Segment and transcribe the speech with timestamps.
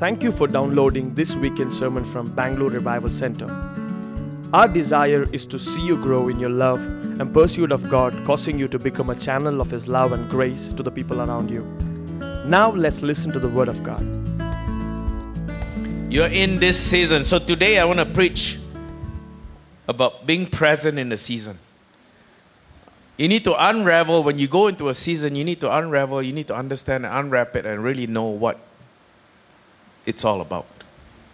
[0.00, 3.44] Thank you for downloading this weekend sermon from Bangalore Revival Center.
[4.50, 6.80] Our desire is to see you grow in your love
[7.20, 10.68] and pursuit of God, causing you to become a channel of His love and grace
[10.68, 11.64] to the people around you.
[12.46, 14.00] Now, let's listen to the Word of God.
[16.10, 17.22] You're in this season.
[17.22, 18.58] So today I want to preach
[19.86, 21.58] about being present in the season.
[23.18, 26.32] You need to unravel when you go into a season, you need to unravel, you
[26.32, 28.58] need to understand and unwrap it and really know what
[30.06, 30.66] it's all about.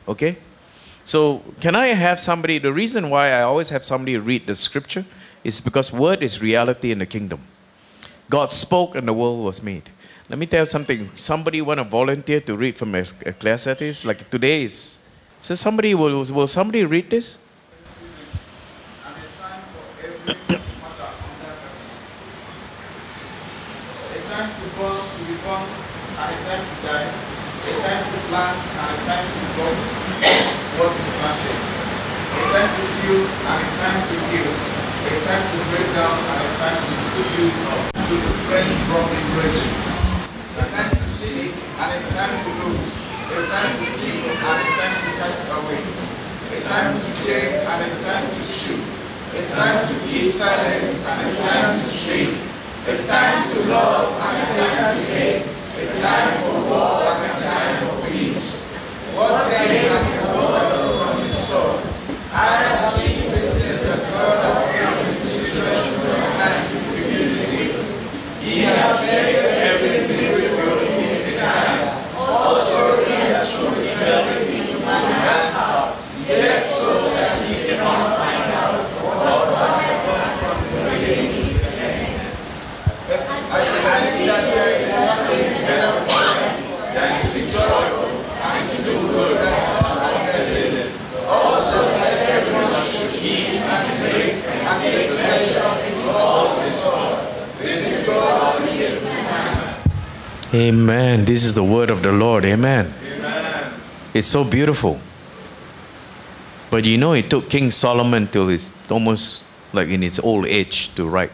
[0.08, 0.38] Okay?
[1.04, 2.58] So, can I have somebody?
[2.58, 5.04] The reason why I always have somebody read the scripture
[5.44, 7.46] is because word is reality in the kingdom.
[8.28, 9.90] God spoke and the world was made.
[10.28, 11.08] Let me tell you something.
[11.14, 14.04] Somebody want to volunteer to read from Ecclesiastes?
[14.04, 14.98] Like today is.
[15.38, 17.38] So somebody will, will somebody read this?
[20.26, 20.34] a
[24.26, 25.62] time to born, to be born,
[26.18, 27.06] and a time to die,
[27.62, 29.72] a time to plant, and a time to grow
[30.76, 31.58] what is planted,
[32.36, 34.50] a time to kill, and a time to heal,
[35.08, 36.92] a time to break down, and a time to
[37.32, 37.48] you
[37.96, 39.76] to refrain from embracing,
[40.60, 41.48] a time to see,
[41.80, 42.92] and a time to lose,
[43.32, 45.80] a time to keep, and a time to cast away,
[46.52, 48.84] a time to say, and a time to shoot,
[49.32, 52.36] a time to keep silence, and a time to shame,
[52.84, 55.42] a time to love and a time to hate,
[55.80, 57.45] a time for war and a time.
[59.16, 60.60] What then has the Lord
[61.00, 61.80] from his store?
[62.32, 66.04] I have seen business and God of faith in children
[66.44, 66.56] and
[66.92, 67.72] refuses it.
[68.44, 69.40] He has made
[69.72, 71.96] everything beautiful in his time.
[72.14, 75.96] Also he has shown everything to man's hands,
[76.28, 81.72] yet so that he cannot find out what was happened from the beginning to the
[81.80, 82.20] end.
[83.08, 86.52] I see that there is nothing better for them
[86.92, 88.12] than to be joyful
[88.46, 90.92] and to do good as much as they did.
[91.26, 97.18] Also that everyone should eat and drink and take pleasure in all this sort.
[97.58, 99.74] This is God's gift to man.
[100.54, 101.24] Amen.
[101.24, 102.44] This is the word of the Lord.
[102.44, 102.92] Amen.
[104.16, 104.98] It's so beautiful.
[106.70, 109.44] But you know, it took King Solomon till he's almost
[109.74, 111.32] like in his old age to write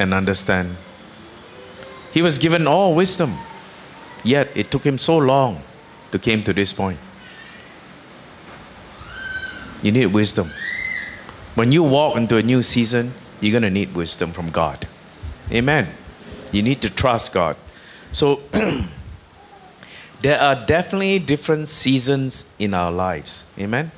[0.00, 0.76] and understand.
[2.12, 3.38] He was given all wisdom,
[4.24, 5.62] yet it took him so long
[6.10, 6.98] to came to this point.
[9.82, 10.50] You need wisdom.
[11.54, 14.88] When you walk into a new season, you're going to need wisdom from God.
[15.52, 15.94] Amen.
[16.50, 17.56] You need to trust God.
[18.10, 18.42] So,
[20.22, 23.44] there are definitely different seasons in our lives.
[23.58, 23.90] Amen.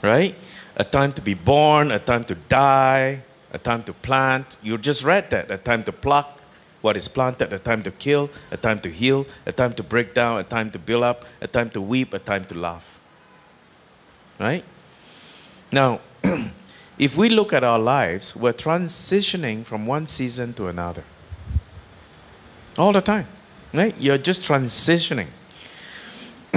[0.00, 0.34] Right?
[0.76, 3.22] A time to be born, a time to die,
[3.52, 4.56] a time to plant.
[4.62, 5.50] You just read that.
[5.50, 6.40] A time to pluck
[6.80, 10.14] what is planted, a time to kill, a time to heal, a time to break
[10.14, 12.98] down, a time to build up, a time to weep, a time to laugh.
[14.38, 14.64] Right?
[15.70, 16.00] Now,
[16.98, 21.04] if we look at our lives, we're transitioning from one season to another.
[22.76, 23.26] All the time.
[23.74, 23.98] Right?
[24.00, 25.28] You're just transitioning.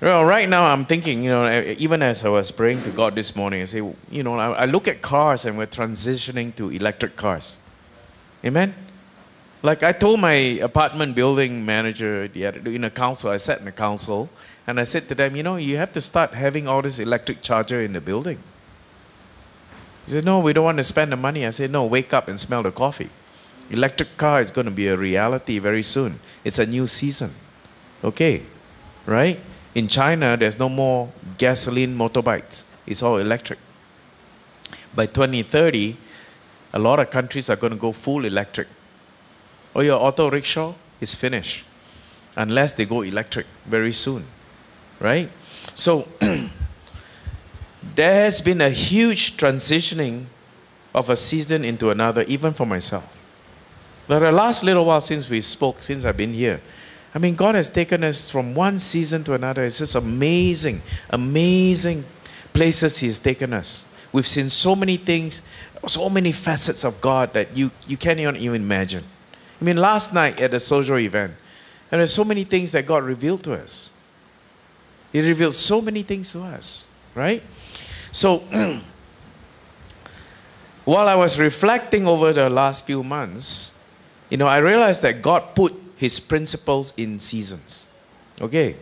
[0.00, 3.34] well, right now I'm thinking, you know, even as I was praying to God this
[3.34, 3.78] morning, I say,
[4.10, 7.58] you know, I, I look at cars and we're transitioning to electric cars.
[8.44, 8.74] Amen?
[9.62, 14.30] Like I told my apartment building manager in a council, I sat in a council,
[14.68, 17.42] and I said to them, you know, you have to start having all this electric
[17.42, 18.38] charger in the building.
[20.06, 21.44] He said, no, we don't want to spend the money.
[21.44, 23.10] I said, no, wake up and smell the coffee.
[23.70, 26.20] Electric car is going to be a reality very soon.
[26.44, 27.34] It's a new season.
[28.02, 28.42] Okay,
[29.06, 29.40] right?
[29.74, 32.64] In China, there's no more gasoline motorbikes.
[32.86, 33.58] It's all electric.
[34.94, 35.96] By 2030,
[36.72, 38.68] a lot of countries are going to go full electric.
[39.74, 41.64] Or your auto rickshaw is finished
[42.36, 44.26] unless they go electric very soon.
[45.00, 45.30] Right?
[45.74, 46.08] So
[47.94, 50.26] there has been a huge transitioning
[50.94, 53.17] of a season into another, even for myself.
[54.08, 56.60] But the last little while since we spoke, since I've been here,
[57.14, 59.64] I mean, God has taken us from one season to another.
[59.64, 62.04] It's just amazing, amazing
[62.52, 63.86] places He has taken us.
[64.10, 65.42] We've seen so many things,
[65.86, 69.04] so many facets of God that you, you can't even imagine.
[69.60, 71.34] I mean, last night at the social event,
[71.90, 73.90] and there's so many things that God revealed to us.
[75.12, 77.42] He revealed so many things to us, right?
[78.12, 78.38] So,
[80.84, 83.74] while I was reflecting over the last few months,
[84.30, 87.88] you know, I realized that God put His principles in seasons.
[88.40, 88.76] Okay?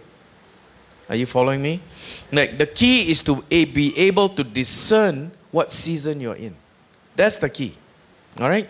[1.08, 1.80] Are you following me?
[2.32, 6.56] Like, the key is to be able to discern what season you're in.
[7.14, 7.76] That's the key.
[8.40, 8.68] All right?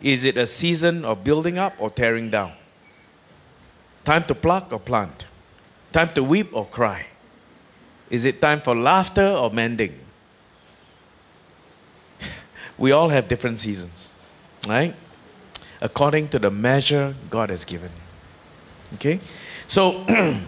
[0.00, 2.52] Is it a season of building up or tearing down?
[4.04, 5.26] Time to pluck or plant?
[5.92, 7.06] Time to weep or cry?
[8.10, 9.98] Is it time for laughter or mending?
[12.76, 14.16] We all have different seasons,
[14.68, 14.94] right?
[15.80, 17.90] According to the measure God has given.
[18.94, 19.20] Okay?
[19.66, 20.04] So,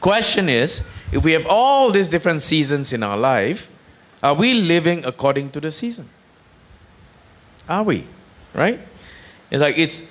[0.00, 3.70] question is if we have all these different seasons in our life,
[4.22, 6.08] are we living according to the season?
[7.68, 8.06] Are we?
[8.54, 8.80] Right?
[9.50, 10.02] It's like it's,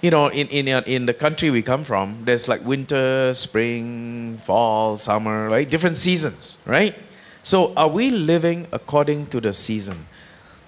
[0.00, 4.96] you know, in, in, in the country we come from, there's like winter, spring, fall,
[4.96, 5.68] summer, right?
[5.68, 6.94] Different seasons, right?
[7.42, 10.06] So are we living according to the season?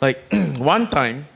[0.00, 0.22] Like
[0.56, 1.28] one time,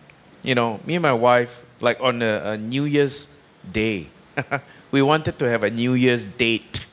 [0.43, 3.29] you know, me and my wife, like on a, a New Year's
[3.71, 4.09] day,
[4.91, 6.87] we wanted to have a New Year's date.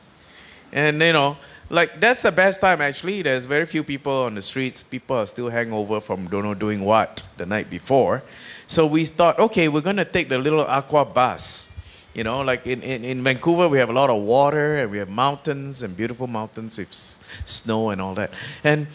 [0.72, 1.38] And, you know,
[1.70, 3.22] like that's the best time actually.
[3.22, 4.84] There's very few people on the streets.
[4.84, 8.24] People are still hangover from don't know doing what the night before.
[8.68, 11.70] So we thought, okay, we're gonna take the little aqua bus.
[12.14, 14.98] You know, like in, in, in Vancouver, we have a lot of water and we
[14.98, 18.32] have mountains and beautiful mountains with s- snow and all that.
[18.66, 18.88] And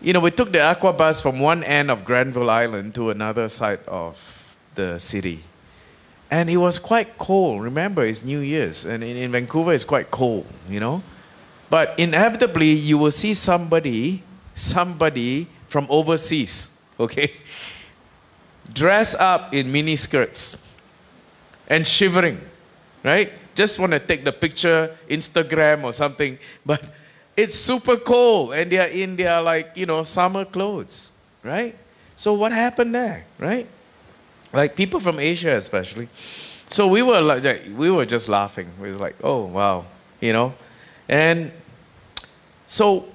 [0.00, 3.48] you know, we took the aqua bus from one end of Granville Island to another
[3.48, 4.39] side of
[4.80, 5.44] the city.
[6.30, 7.62] And it was quite cold.
[7.62, 11.02] Remember, it's New Year's, and in, in Vancouver, it's quite cold, you know?
[11.68, 14.22] But inevitably, you will see somebody,
[14.54, 17.32] somebody from overseas, okay,
[18.72, 20.56] dress up in mini skirts
[21.68, 22.40] and shivering,
[23.04, 23.32] right?
[23.54, 26.82] Just want to take the picture, Instagram or something, but
[27.36, 31.12] it's super cold and they're in their like, you know, summer clothes,
[31.42, 31.76] right?
[32.16, 33.66] So what happened there, right?
[34.52, 36.08] Like people from Asia especially.
[36.68, 37.42] So we were like
[37.76, 38.70] we were just laughing.
[38.80, 39.86] We was like, "Oh, wow."
[40.20, 40.54] You know?
[41.08, 41.52] And
[42.66, 43.08] so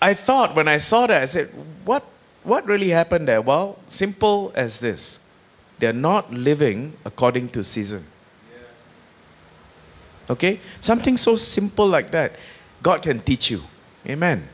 [0.00, 1.50] I thought when I saw that I said,
[1.84, 2.04] "What
[2.42, 5.20] what really happened there?" Well, simple as this.
[5.78, 8.06] They're not living according to season.
[10.28, 10.60] Okay?
[10.80, 12.32] Something so simple like that.
[12.82, 13.62] God can teach you.
[14.06, 14.48] Amen.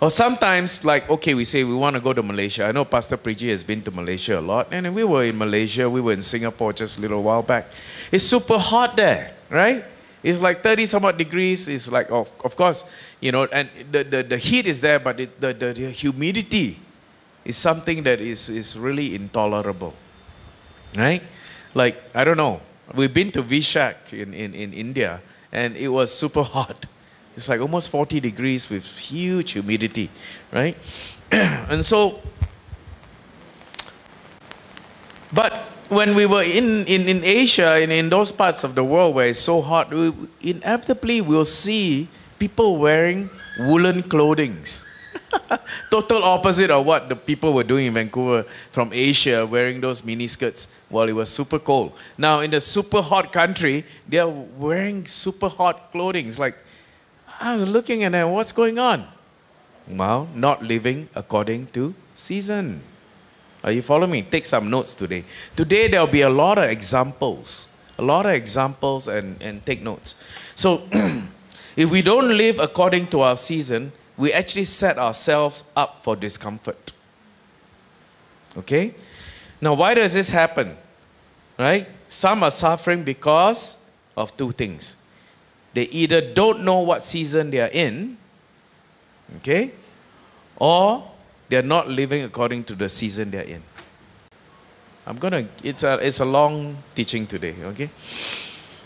[0.00, 2.64] Or sometimes, like, okay, we say we want to go to Malaysia.
[2.64, 4.68] I know Pastor Priji has been to Malaysia a lot.
[4.70, 7.66] And we were in Malaysia, we were in Singapore just a little while back.
[8.12, 9.84] It's super hot there, right?
[10.22, 11.66] It's like 30 some odd degrees.
[11.66, 12.84] It's like, of, of course,
[13.20, 16.78] you know, and the, the, the heat is there, but it, the, the, the humidity
[17.44, 19.94] is something that is, is really intolerable,
[20.96, 21.22] right?
[21.74, 22.60] Like, I don't know.
[22.94, 25.20] We've been to Vishak in, in, in India,
[25.50, 26.86] and it was super hot.
[27.38, 30.10] It's like almost 40 degrees with huge humidity,
[30.50, 30.76] right?
[31.30, 32.18] and so,
[35.32, 35.52] but
[35.88, 39.28] when we were in, in, in Asia and in those parts of the world where
[39.28, 42.08] it's so hot, we inevitably will see
[42.40, 43.30] people wearing
[43.60, 44.58] woolen clothing.
[45.92, 50.26] Total opposite of what the people were doing in Vancouver from Asia, wearing those mini
[50.26, 51.92] skirts while it was super cold.
[52.16, 56.34] Now, in the super hot country, they are wearing super hot clothing.
[56.34, 56.56] Like,
[57.40, 59.06] I was looking at them, what's going on?
[59.88, 62.82] Well, not living according to season.
[63.62, 64.22] Are you following me?
[64.22, 65.24] Take some notes today.
[65.56, 67.68] Today there'll be a lot of examples.
[67.96, 70.14] A lot of examples and, and take notes.
[70.54, 70.82] So
[71.76, 76.92] if we don't live according to our season, we actually set ourselves up for discomfort.
[78.56, 78.94] Okay?
[79.60, 80.76] Now, why does this happen?
[81.58, 81.88] Right?
[82.08, 83.78] Some are suffering because
[84.16, 84.96] of two things.
[85.74, 88.18] They either don't know what season they are in,
[89.38, 89.72] okay,
[90.56, 91.10] or
[91.48, 93.62] they're not living according to the season they're in.
[95.06, 97.90] I'm gonna, it's a, it's a long teaching today, okay?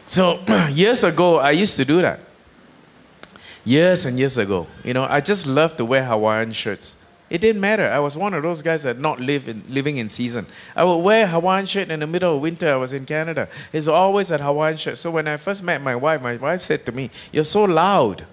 [0.06, 2.20] So, years ago, I used to do that.
[3.64, 6.96] Years and years ago, you know, I just loved to wear Hawaiian shirts.
[7.32, 7.88] It didn't matter.
[7.88, 10.46] I was one of those guys that not live in, living in season.
[10.76, 12.70] I would wear Hawaiian shirt in the middle of winter.
[12.70, 13.48] I was in Canada.
[13.72, 14.98] It's always a Hawaiian shirt.
[14.98, 18.26] So when I first met my wife, my wife said to me, "You're so loud.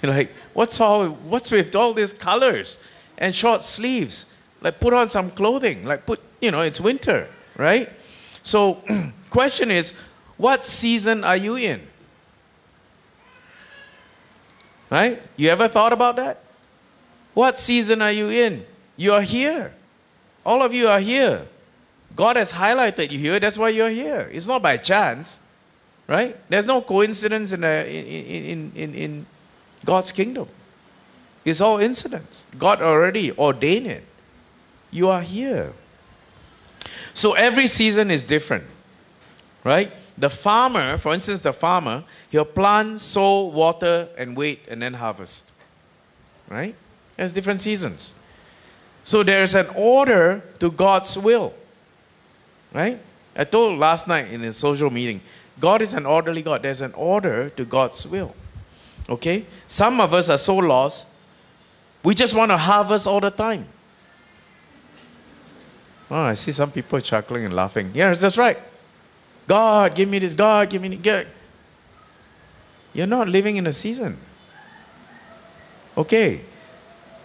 [0.00, 1.08] You're like, what's all?
[1.08, 2.78] What's with all these colors
[3.18, 4.26] and short sleeves?
[4.60, 5.84] Like, put on some clothing.
[5.84, 7.90] Like, put, you know, it's winter, right?
[8.44, 8.80] So,
[9.30, 9.94] question is,
[10.36, 11.82] what season are you in?
[14.90, 15.20] Right?
[15.36, 16.43] You ever thought about that?
[17.34, 18.64] What season are you in?
[18.96, 19.74] You are here.
[20.46, 21.46] All of you are here.
[22.16, 23.40] God has highlighted you here.
[23.40, 24.30] That's why you're here.
[24.32, 25.40] It's not by chance,
[26.06, 26.36] right?
[26.48, 29.26] There's no coincidence in, a, in, in, in, in
[29.84, 30.48] God's kingdom.
[31.44, 32.46] It's all incidents.
[32.56, 34.04] God already ordained it.
[34.90, 35.72] You are here.
[37.12, 38.64] So every season is different,
[39.64, 39.92] right?
[40.16, 45.52] The farmer, for instance, the farmer, he'll plant, sow, water, and wait, and then harvest,
[46.48, 46.76] right?
[47.16, 48.14] There's different seasons.
[49.04, 51.54] So there's an order to God's will.
[52.72, 53.00] Right?
[53.36, 55.20] I told last night in a social meeting,
[55.60, 56.62] God is an orderly God.
[56.62, 58.34] There's an order to God's will.
[59.08, 59.46] Okay?
[59.66, 61.06] Some of us are so lost,
[62.02, 63.66] we just want to harvest all the time.
[66.10, 67.90] Oh, I see some people chuckling and laughing.
[67.94, 68.58] Yes, that's right.
[69.46, 70.34] God, give me this.
[70.34, 71.26] God, give me this.
[72.92, 74.16] You're not living in a season.
[75.96, 76.44] Okay.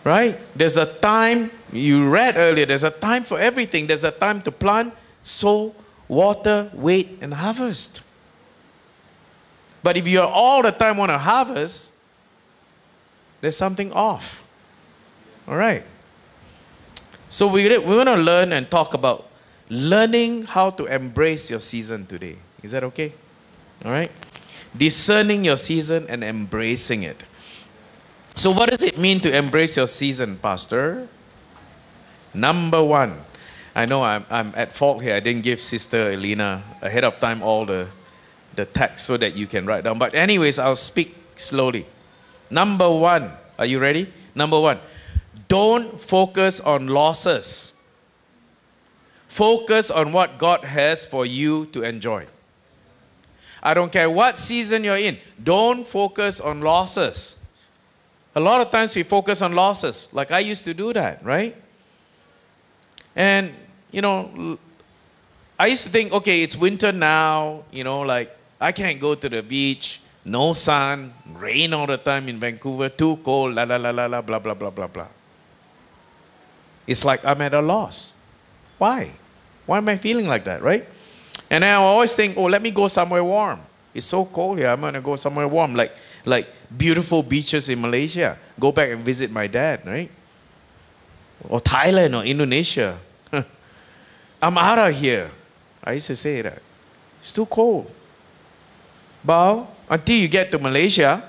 [0.09, 0.39] Right?
[0.57, 3.85] There's a time, you read earlier, there's a time for everything.
[3.85, 5.75] There's a time to plant, sow,
[6.07, 8.01] water, wait, and harvest.
[9.83, 11.93] But if you're all the time want to harvest,
[13.39, 14.43] there's something off.
[15.47, 15.83] All right.
[17.29, 19.29] So we, we want to learn and talk about
[19.69, 22.37] learning how to embrace your season today.
[22.63, 23.13] Is that okay?
[23.85, 24.09] All right?
[24.75, 27.25] Discerning your season and embracing it.
[28.39, 31.09] So, what does it mean to embrace your season, Pastor?
[32.33, 33.19] Number one,
[33.75, 35.13] I know I'm, I'm at fault here.
[35.13, 37.89] I didn't give Sister Elena ahead of time all the,
[38.55, 39.99] the text so that you can write down.
[39.99, 41.85] But, anyways, I'll speak slowly.
[42.49, 44.07] Number one, are you ready?
[44.33, 44.79] Number one,
[45.49, 47.73] don't focus on losses.
[49.27, 52.25] Focus on what God has for you to enjoy.
[53.61, 57.35] I don't care what season you're in, don't focus on losses.
[58.35, 61.55] A lot of times we focus on losses, like I used to do that, right?
[63.15, 63.53] And,
[63.91, 64.57] you know,
[65.57, 69.27] I used to think, okay, it's winter now, you know, like I can't go to
[69.27, 73.89] the beach, no sun, rain all the time in Vancouver, too cold, la la la
[73.89, 75.07] la la, blah blah blah blah blah.
[76.85, 78.13] It's like I'm at a loss.
[78.77, 79.11] Why?
[79.65, 80.87] Why am I feeling like that, right?
[81.49, 83.59] And I always think, oh, let me go somewhere warm.
[83.93, 84.69] It's so cold here.
[84.69, 85.91] I'm gonna go somewhere warm, like
[86.25, 88.37] like beautiful beaches in Malaysia.
[88.59, 90.11] Go back and visit my dad, right?
[91.47, 92.99] Or Thailand or Indonesia.
[94.41, 95.31] I'm out of here.
[95.83, 96.61] I used to say that.
[97.19, 97.89] It's too cold.
[99.23, 101.23] But until you get to Malaysia,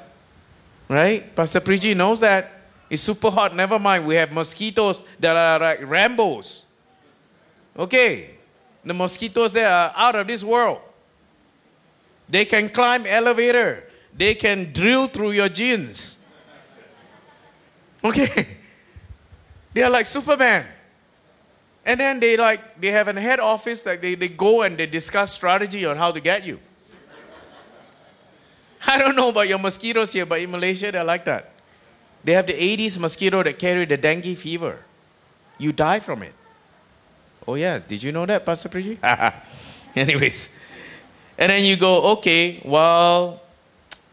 [0.88, 1.35] right?
[1.35, 2.52] Pastor Priji knows that.
[2.88, 3.54] It's super hot.
[3.54, 4.04] Never mind.
[4.04, 6.62] We have mosquitoes that are like Rambos.
[7.78, 8.30] Okay.
[8.85, 10.80] The mosquitoes there are out of this world.
[12.28, 13.85] They can climb elevator.
[14.21, 16.19] They can drill through your jeans.
[18.05, 18.59] Okay.
[19.73, 20.67] They are like Superman.
[21.87, 24.85] And then they like they have a head office that they, they go and they
[24.85, 26.61] discuss strategy on how to get you.
[28.87, 31.53] I don't know about your mosquitoes here, but in Malaysia they're like that.
[32.23, 34.81] They have the Aedes mosquito that carry the dengue fever.
[35.57, 36.35] You die from it.
[37.49, 38.99] Oh yeah, did you know that, Pastor Priji?
[39.97, 40.50] Anyways.
[41.39, 43.41] And then you go, okay, well,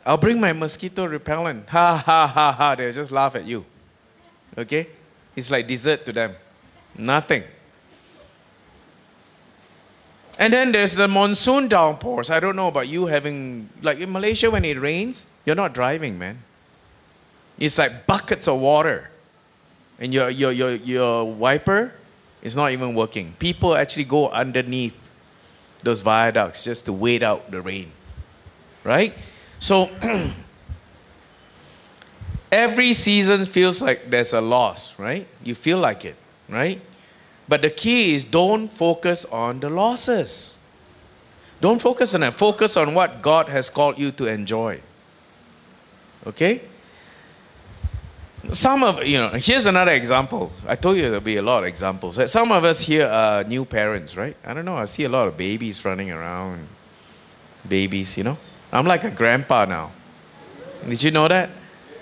[0.07, 1.67] I'll bring my mosquito repellent.
[1.67, 2.75] Ha ha ha ha.
[2.75, 3.65] They'll just laugh at you.
[4.57, 4.87] Okay?
[5.35, 6.33] It's like dessert to them.
[6.97, 7.43] Nothing.
[10.39, 12.29] And then there's the monsoon downpours.
[12.29, 16.17] I don't know about you having, like in Malaysia, when it rains, you're not driving,
[16.17, 16.41] man.
[17.59, 19.09] It's like buckets of water.
[19.99, 21.91] And your, your, your, your wiper
[22.41, 23.33] is not even working.
[23.39, 24.97] People actually go underneath
[25.83, 27.91] those viaducts just to wait out the rain.
[28.85, 29.13] Right?
[29.59, 29.89] So,
[32.51, 35.27] every season feels like there's a loss, right?
[35.43, 36.15] You feel like it,
[36.47, 36.81] right?
[37.47, 40.57] But the key is don't focus on the losses.
[41.59, 42.33] Don't focus on that.
[42.33, 44.79] Focus on what God has called you to enjoy.
[46.25, 46.61] Okay?
[48.51, 50.51] Some of, you know, here's another example.
[50.67, 52.31] I told you there'll be a lot of examples.
[52.31, 54.37] Some of us here are new parents, right?
[54.45, 54.77] I don't know.
[54.77, 56.67] I see a lot of babies running around.
[57.67, 58.37] Babies, you know?
[58.71, 59.91] I'm like a grandpa now.
[60.87, 61.49] Did you know that?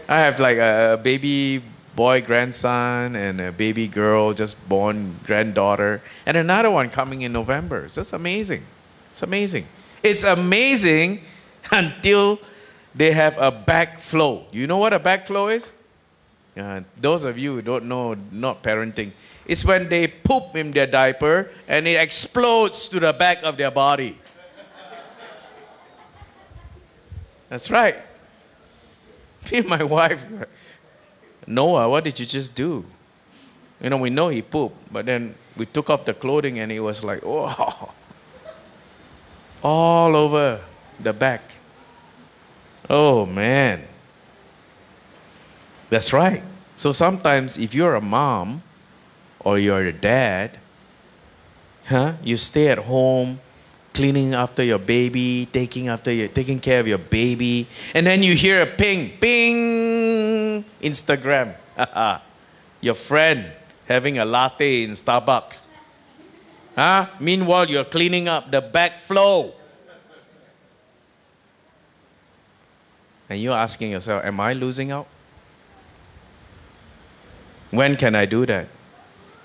[0.08, 1.64] I have like a baby
[1.96, 7.86] boy grandson and a baby girl just born granddaughter and another one coming in November.
[7.86, 8.66] It's just amazing.
[9.12, 9.66] It's amazing.
[10.04, 11.22] It's amazing
[11.72, 12.40] until
[12.94, 14.44] they have a backflow.
[14.52, 15.74] You know what a backflow is?
[16.58, 19.12] Uh, those of you who don't know, not parenting,
[19.46, 23.72] it's when they poop in their diaper and it explodes to the back of their
[23.72, 24.18] body.
[27.50, 27.98] That's right.
[29.52, 30.26] Me and my wife,
[31.46, 32.84] Noah, what did you just do?
[33.80, 36.80] You know, we know he pooped, but then we took off the clothing and he
[36.80, 37.94] was like, oh,
[39.62, 40.62] all over
[41.00, 41.42] the back.
[42.90, 43.84] Oh, man.
[45.90, 46.44] That's right.
[46.76, 48.64] So sometimes if you're a mom
[49.40, 50.60] or you're a dad,
[51.86, 53.40] huh, you stay at home
[53.96, 58.36] cleaning after your baby, taking after your, taking care of your baby, and then you
[58.36, 61.56] hear a ping, ping, Instagram.
[62.82, 63.52] your friend
[63.88, 65.68] having a latte in Starbucks.
[66.76, 67.08] Huh?
[67.20, 69.54] Meanwhile, you're cleaning up the backflow.
[73.30, 75.08] And you're asking yourself, Am I losing out?
[77.72, 78.68] When can I do that?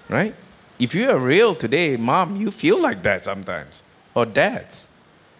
[0.09, 0.35] Right?
[0.78, 3.83] If you are real today, mom, you feel like that sometimes.
[4.14, 4.88] Or dads.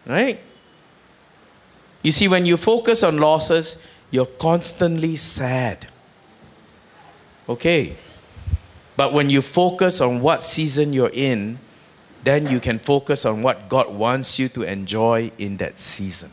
[0.07, 0.41] Right?
[2.03, 3.77] You see, when you focus on losses,
[4.11, 5.89] you're constantly sad.
[7.49, 7.97] Okay.
[8.97, 11.59] But when you focus on what season you're in,
[12.23, 16.31] then you can focus on what God wants you to enjoy in that season.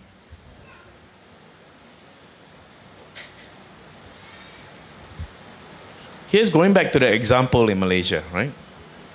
[6.27, 8.51] Here's going back to the example in Malaysia, right?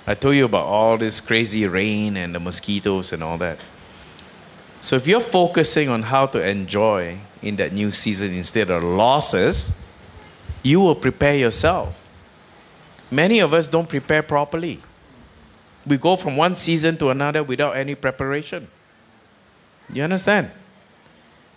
[0.05, 3.59] I told you about all this crazy rain and the mosquitoes and all that.
[4.81, 9.71] So if you're focusing on how to enjoy in that new season instead of losses,
[10.61, 12.01] you will prepare yourself.
[13.09, 14.81] Many of us don't prepare properly.
[15.85, 18.67] We go from one season to another without any preparation.
[19.91, 20.51] You understand?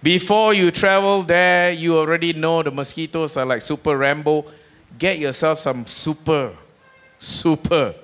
[0.03, 4.45] Before you travel there, you already know the mosquitoes are like super Rambo.
[4.99, 6.53] Get yourself some super,
[7.19, 7.95] super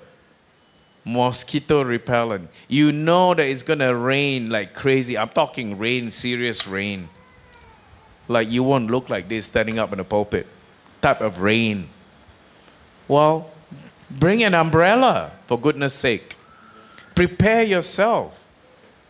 [1.04, 2.48] mosquito repellent.
[2.68, 5.18] You know that it's gonna rain like crazy.
[5.18, 7.08] I'm talking rain, serious rain.
[8.28, 10.46] Like you won't look like this standing up in the pulpit.
[11.00, 11.88] Type of rain.
[13.08, 13.50] Well,
[14.10, 16.36] bring an umbrella for goodness sake.
[17.14, 18.38] Prepare yourself.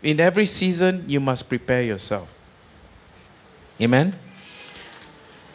[0.02, 2.28] In every season, you must prepare yourself.
[3.80, 4.14] Amen?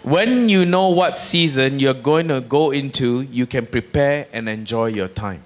[0.04, 4.86] When you know what season you're going to go into, you can prepare and enjoy
[4.88, 5.44] your time.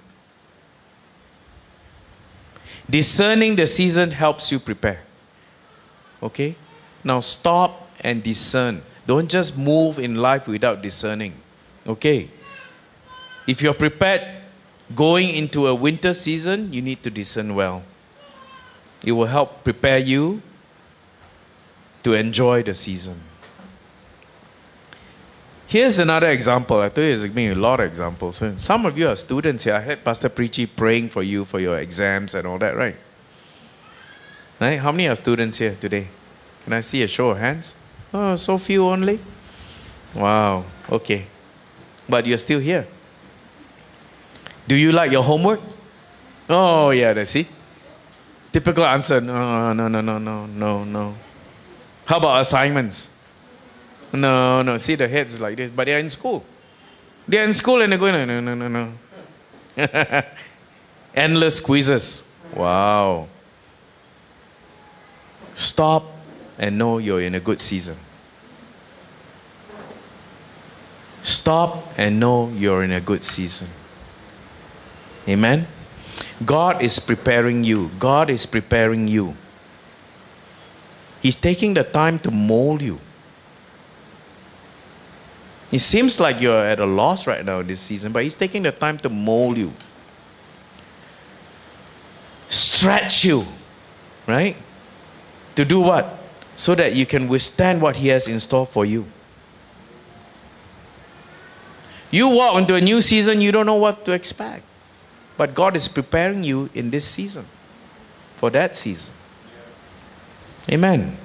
[2.92, 5.00] Discerning the season helps you prepare.
[6.22, 6.56] Okay?
[7.02, 8.82] Now stop and discern.
[9.06, 11.32] Don't just move in life without discerning.
[11.86, 12.28] Okay?
[13.46, 14.20] If you're prepared
[14.94, 17.82] going into a winter season, you need to discern well.
[19.02, 20.42] It will help prepare you
[22.02, 23.18] to enjoy the season.
[25.72, 26.80] Here's another example.
[26.80, 28.44] I told you there's been a lot of examples.
[28.58, 29.72] Some of you are students here.
[29.72, 32.94] I heard Pastor Priji praying for you for your exams and all that, right?
[34.60, 34.78] Right?
[34.78, 36.08] How many are students here today?
[36.64, 37.74] Can I see a show of hands?
[38.12, 39.18] Oh, so few only?
[40.14, 41.24] Wow, okay.
[42.06, 42.86] But you're still here.
[44.68, 45.60] Do you like your homework?
[46.50, 47.48] Oh, yeah, that's see.
[48.52, 51.14] Typical answer no, no, no, no, no, no, no.
[52.04, 53.08] How about assignments?
[54.12, 54.78] No, no.
[54.78, 56.44] See, the heads like this, but they're in school.
[57.26, 58.92] They're in school and they're going, no, no, no, no.
[61.14, 62.24] Endless quizzes.
[62.54, 63.28] Wow.
[65.54, 66.04] Stop
[66.58, 67.96] and know you're in a good season.
[71.22, 73.68] Stop and know you're in a good season.
[75.28, 75.68] Amen?
[76.44, 77.90] God is preparing you.
[77.98, 79.36] God is preparing you.
[81.20, 83.00] He's taking the time to mold you.
[85.72, 88.72] It seems like you're at a loss right now this season, but He's taking the
[88.72, 89.72] time to mold you,
[92.48, 93.46] stretch you,
[94.26, 94.54] right?
[95.56, 96.18] To do what?
[96.56, 99.06] So that you can withstand what He has in store for you.
[102.10, 104.64] You walk into a new season, you don't know what to expect.
[105.38, 107.46] But God is preparing you in this season
[108.36, 109.14] for that season.
[110.70, 111.16] Amen.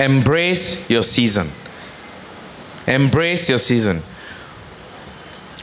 [0.00, 1.50] Embrace your season.
[2.86, 4.02] Embrace your season.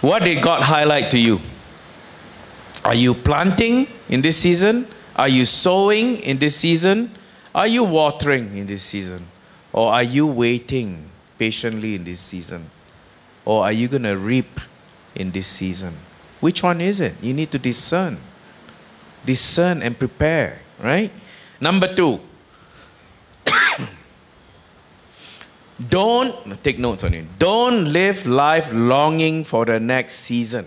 [0.02, 1.42] What did God highlight to you?
[2.86, 4.88] Are you planting in this season?
[5.16, 7.10] Are you sowing in this season?
[7.56, 9.26] Are you watering in this season?
[9.74, 12.70] Or are you waiting patiently in this season?
[13.44, 14.62] Or are you going to reap
[15.16, 15.98] in this season?
[16.42, 17.16] Which one is it?
[17.24, 18.20] You need to discern.
[19.26, 21.12] Discern and prepare, right?
[21.60, 22.20] Number two,
[25.80, 27.38] don't take notes on it.
[27.38, 30.66] Don't live life longing for the next season,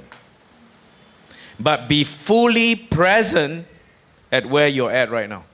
[1.58, 3.66] but be fully present
[4.30, 5.44] at where you're at right now.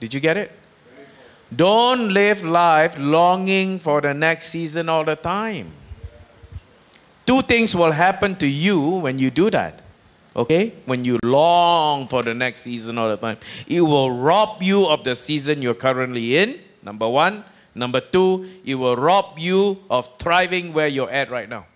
[0.00, 0.52] Did you get it?
[1.54, 5.72] Don't live life longing for the next season all the time.
[7.26, 9.82] Two things will happen to you when you do that.
[10.34, 10.74] Okay?
[10.86, 15.04] When you long for the next season all the time, it will rob you of
[15.04, 16.60] the season you're currently in.
[16.82, 17.44] Number one.
[17.76, 21.66] Number two, it will rob you of thriving where you're at right now.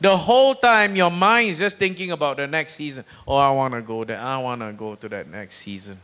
[0.00, 3.04] The whole time your mind is just thinking about the next season.
[3.26, 4.18] Oh, I want to go there.
[4.18, 5.98] I want to go to that next season.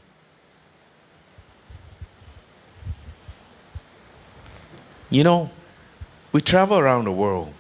[5.09, 5.51] You know,
[6.33, 7.55] we travel around the world.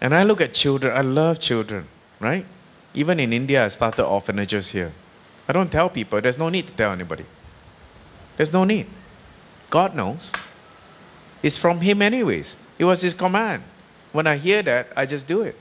[0.00, 1.86] And I look at children, I love children,
[2.20, 2.46] right?
[2.94, 4.92] Even in India, I started orphanages here.
[5.48, 7.26] I don't tell people, there's no need to tell anybody.
[8.36, 8.86] There's no need.
[9.70, 10.32] God knows.
[11.42, 12.56] It's from Him, anyways.
[12.78, 13.62] It was His command.
[14.12, 15.56] When I hear that, I just do it.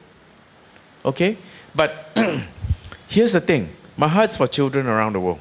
[1.04, 1.38] Okay?
[1.74, 2.10] But
[3.08, 5.40] here's the thing my heart's for children around the world.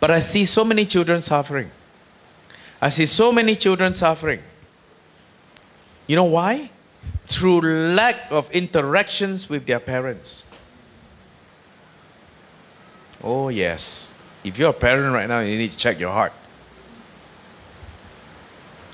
[0.00, 1.70] But I see so many children suffering.
[2.80, 4.42] I see so many children suffering.
[6.06, 6.70] You know why?
[7.26, 7.62] Through
[7.94, 10.46] lack of interactions with their parents.
[13.22, 14.14] Oh, yes.
[14.46, 16.32] If you're a parent right now, you need to check your heart.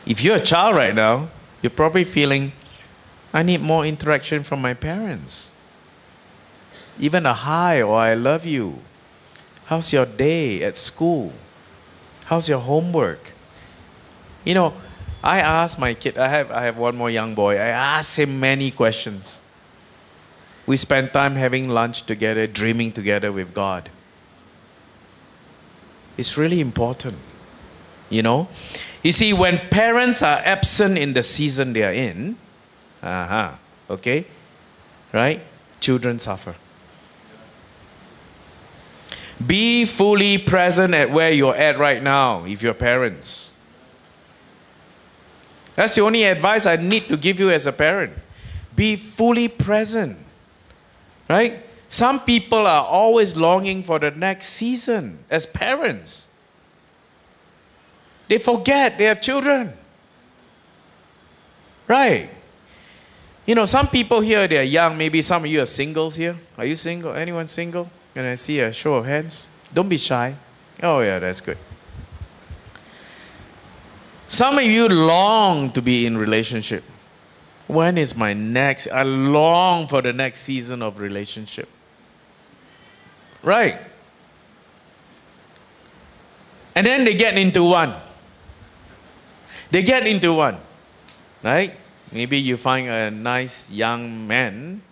[0.07, 1.29] If you're a child right now,
[1.61, 2.53] you're probably feeling,
[3.35, 5.53] I need more interaction from my parents.
[6.99, 8.81] Even a hi or I love you.
[9.67, 11.35] How's your day at school?
[12.25, 13.33] How's your homework?
[14.45, 14.75] You know,
[15.23, 18.41] I ask my kid, I have, I have one more young boy, I ask him
[18.41, 19.43] many questions.
[20.67, 23.91] We spend time having lunch together, dreaming together with God.
[26.17, 27.17] It's really important,
[28.11, 28.49] you know.
[29.03, 32.37] You see, when parents are absent in the season they are in,
[33.03, 33.53] uh-huh,
[33.91, 34.27] okay,
[35.13, 35.41] right,
[35.81, 36.55] children suffer.
[39.45, 43.55] Be fully present at where you're at right now if you're parents.
[45.75, 48.13] That's the only advice I need to give you as a parent.
[48.77, 50.19] Be fully present.
[51.29, 51.65] Right?
[51.93, 56.31] Some people are always longing for the next season as parents.
[58.29, 59.75] They forget they have children.
[61.87, 62.31] Right?
[63.45, 64.97] You know, some people here, they're young.
[64.97, 66.39] Maybe some of you are singles here.
[66.57, 67.13] Are you single?
[67.13, 67.91] Anyone single?
[68.15, 69.51] Can I see a show of hands?
[69.75, 70.35] Don't be shy.
[70.83, 71.59] Oh, yeah, that's good.
[74.29, 76.85] Some of you long to be in relationship.
[77.67, 78.87] When is my next?
[78.87, 81.69] I long for the next season of relationship.
[83.43, 83.79] Right.
[86.75, 87.95] And then they get into one.
[89.71, 90.59] They get into one.
[91.43, 91.75] Right?
[92.11, 94.83] Maybe you find a nice young man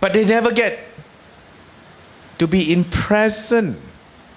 [0.00, 0.78] But they never get
[2.38, 3.78] to be in present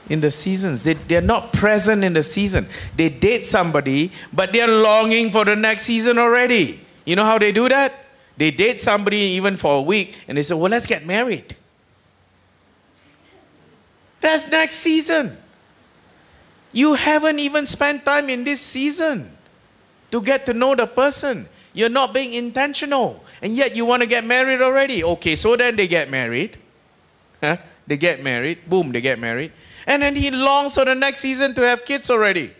[0.09, 0.83] in the seasons.
[0.83, 2.67] They, they're not present in the season.
[2.97, 6.81] They date somebody, but they're longing for the next season already.
[7.05, 7.93] You know how they do that?
[8.37, 11.55] They date somebody even for a week and they say, Well, let's get married.
[14.21, 15.37] That's next season.
[16.71, 19.29] You haven't even spent time in this season
[20.11, 21.47] to get to know the person.
[21.73, 23.23] You're not being intentional.
[23.41, 25.03] And yet you want to get married already.
[25.03, 26.57] Okay, so then they get married.
[27.41, 27.57] Huh?
[27.85, 28.69] They get married.
[28.69, 29.51] Boom, they get married.
[29.85, 32.53] And then he longs for the next season to have kids already.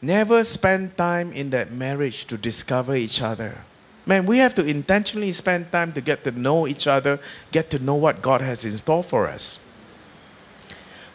[0.00, 3.64] Never spend time in that marriage to discover each other.
[4.06, 7.20] Man, we have to intentionally spend time to get to know each other,
[7.52, 9.58] get to know what God has in store for us.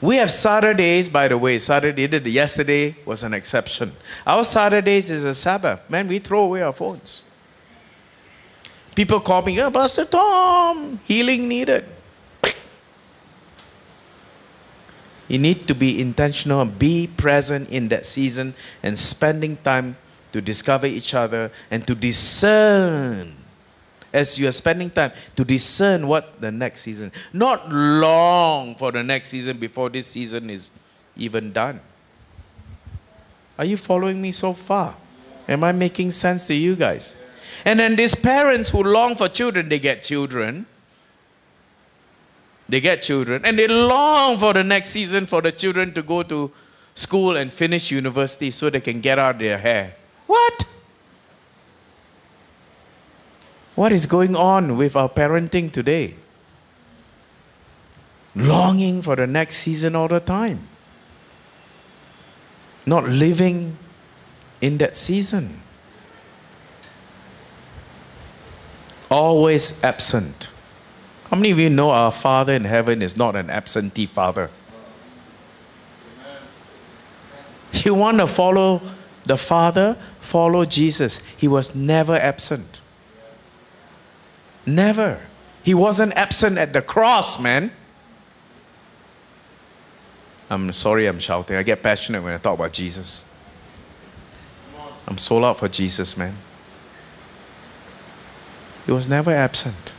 [0.01, 1.59] We have Saturdays, by the way.
[1.59, 3.93] Saturday, yesterday was an exception.
[4.27, 5.89] Our Saturdays is a Sabbath.
[5.89, 7.23] Man, we throw away our phones.
[8.95, 11.85] People call me, oh, Pastor Tom, healing needed.
[15.33, 19.97] You need to be intentional, be present in that season, and spending time
[20.31, 23.33] to discover each other and to discern
[24.13, 27.11] as you are spending time to discern what's the next season.
[27.33, 30.69] Not long for the next season before this season is
[31.17, 31.79] even done.
[33.57, 34.93] Are you following me so far?
[35.49, 37.15] Am I making sense to you guys?
[37.65, 40.67] And then these parents who long for children, they get children.
[42.69, 46.23] They get children and they long for the next season for the children to go
[46.23, 46.51] to
[46.93, 49.95] school and finish university so they can get out their hair.
[50.27, 50.65] What?
[53.75, 56.15] What is going on with our parenting today?
[58.35, 60.67] Longing for the next season all the time.
[62.85, 63.77] Not living
[64.61, 65.61] in that season.
[69.09, 70.52] Always absent.
[71.33, 74.51] How many of you know our Father in heaven is not an absentee Father?
[77.71, 78.83] You want to follow
[79.25, 79.97] the Father?
[80.19, 81.23] Follow Jesus.
[81.35, 82.81] He was never absent.
[84.67, 85.21] Never.
[85.63, 87.71] He wasn't absent at the cross, man.
[90.51, 91.55] I'm sorry I'm shouting.
[91.55, 93.25] I get passionate when I talk about Jesus.
[95.07, 96.37] I'm sold out for Jesus, man.
[98.85, 99.95] He was never absent.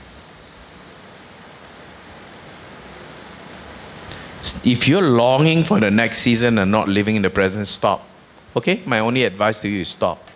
[4.64, 8.06] If you're longing for the next season and not living in the present, stop.
[8.56, 8.82] Okay?
[8.84, 10.30] My only advice to you is stop.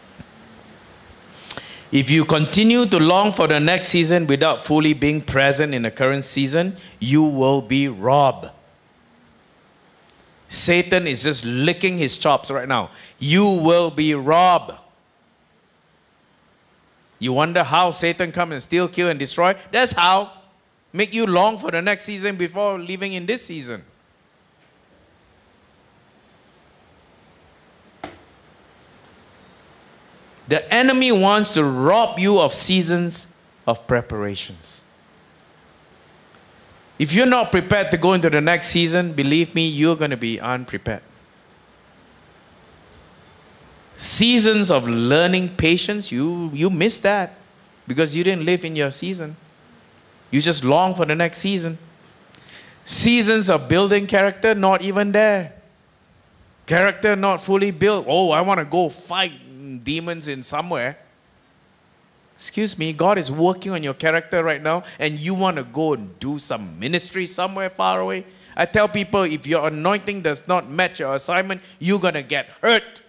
[1.90, 5.90] If you continue to long for the next season without fully being present in the
[5.90, 8.50] current season, you will be robbed.
[10.48, 12.90] Satan is just licking his chops right now.
[13.18, 14.72] You will be robbed.
[17.18, 19.54] You wonder how Satan come and steal, kill, and destroy?
[19.70, 20.32] That's how.
[20.92, 23.82] Make you long for the next season before living in this season.
[30.48, 33.26] The enemy wants to rob you of seasons
[33.66, 34.84] of preparations.
[36.98, 40.16] If you're not prepared to go into the next season, believe me, you're going to
[40.16, 41.02] be unprepared.
[43.96, 47.34] Seasons of learning patience, you, you miss that
[47.86, 49.36] because you didn't live in your season.
[50.30, 51.78] You just long for the next season.
[52.84, 55.52] Seasons of building character, not even there.
[56.66, 58.06] Character not fully built.
[58.08, 59.32] Oh, I want to go fight
[59.84, 60.98] demons in somewhere.
[62.34, 65.94] Excuse me, God is working on your character right now, and you want to go
[65.94, 68.24] and do some ministry somewhere far away.
[68.56, 72.46] I tell people if your anointing does not match your assignment, you're going to get
[72.60, 73.00] hurt.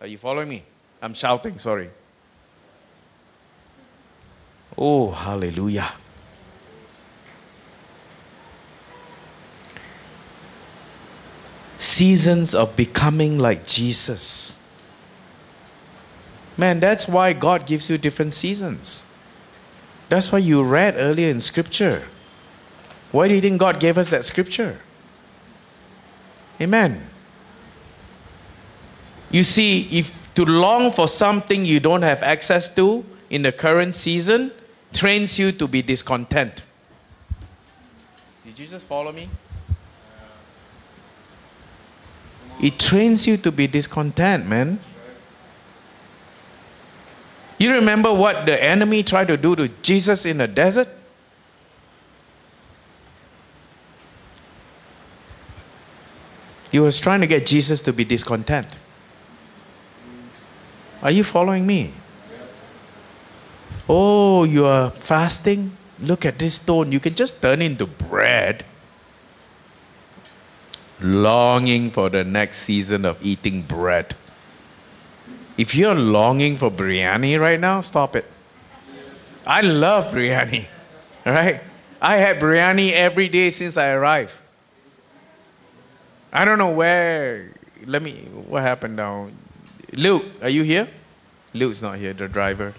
[0.00, 0.64] Are you following me?
[1.00, 1.90] I'm shouting, sorry.
[4.76, 5.92] Oh, hallelujah.
[11.78, 14.58] Seasons of becoming like Jesus.
[16.56, 19.04] Man, that's why God gives you different seasons.
[20.08, 22.08] That's why you read earlier in Scripture.
[23.12, 24.80] Why do you think God gave us that Scripture?
[26.60, 27.08] Amen.
[29.30, 33.94] You see, if to long for something you don't have access to in the current
[33.94, 34.52] season
[34.92, 36.62] trains you to be discontent.
[38.44, 39.28] Did you just follow me?
[42.62, 44.78] It trains you to be discontent, man.
[47.58, 50.88] You remember what the enemy tried to do to Jesus in the desert?
[56.70, 58.78] He was trying to get Jesus to be discontent.
[61.00, 61.92] Are you following me?
[63.88, 65.76] Oh, you are fasting?
[66.00, 66.92] Look at this stone.
[66.92, 68.64] You can just turn into bread.
[71.00, 74.16] Longing for the next season of eating bread.
[75.56, 78.26] If you're longing for biryani right now, stop it.
[79.46, 80.66] I love biryani,
[81.24, 81.60] right?
[82.00, 84.32] I had biryani every day since I arrived.
[86.32, 87.52] I don't know where.
[87.86, 88.28] Let me.
[88.46, 89.30] What happened now?
[89.92, 90.88] Luke, are you here?
[91.54, 92.74] Luke's not here, the driver.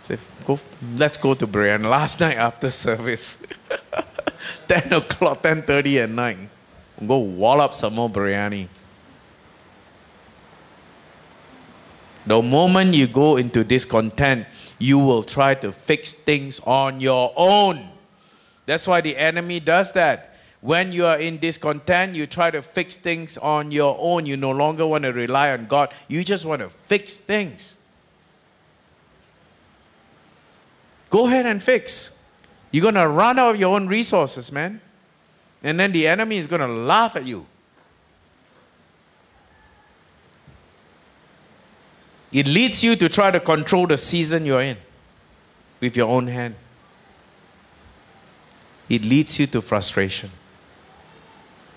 [0.00, 0.58] Say, go,
[0.96, 1.88] let's go to biryani.
[1.88, 3.38] Last night after service,
[4.68, 6.38] 10 o'clock, 10.30 at night,
[7.06, 8.68] go wallop some more biryani.
[12.26, 14.46] The moment you go into discontent,
[14.78, 17.88] you will try to fix things on your own.
[18.66, 20.34] That's why the enemy does that.
[20.60, 24.26] When you are in discontent, you try to fix things on your own.
[24.26, 25.92] You no longer want to rely on God.
[26.08, 27.76] You just want to fix things.
[31.08, 32.12] Go ahead and fix.
[32.70, 34.80] You're going to run out of your own resources, man.
[35.62, 37.46] And then the enemy is going to laugh at you.
[42.32, 44.76] It leads you to try to control the season you're in
[45.80, 46.54] with your own hand.
[48.88, 50.30] It leads you to frustration.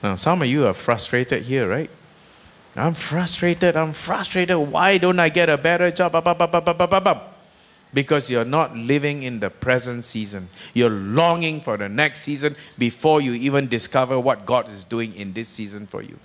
[0.02, 1.90] Now, some of you are frustrated here, right?
[2.76, 3.78] I'm frustrated.
[3.78, 4.58] I'm frustrated.
[4.58, 6.14] Why don't I get a better job?
[7.94, 10.50] Because you're not living in the present season.
[10.74, 15.34] You're longing for the next season before you even discover what God is doing in
[15.34, 16.18] this season for you.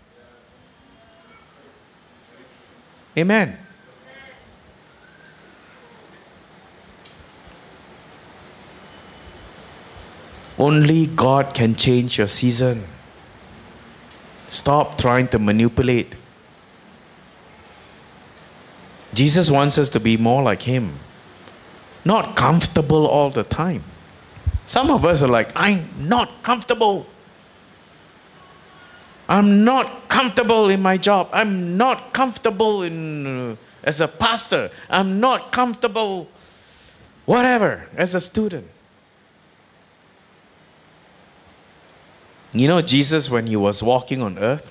[3.16, 3.58] Amen.
[10.58, 12.84] Only God can change your season.
[14.48, 16.16] Stop trying to manipulate.
[19.14, 20.98] Jesus wants us to be more like Him,
[22.04, 23.84] not comfortable all the time.
[24.66, 27.06] Some of us are like, I'm not comfortable.
[29.28, 31.28] I'm not comfortable in my job.
[31.32, 34.70] I'm not comfortable in, uh, as a pastor.
[34.88, 36.28] I'm not comfortable,
[37.26, 38.68] whatever, as a student.
[42.58, 44.70] You know, Jesus, when he was walking on earth,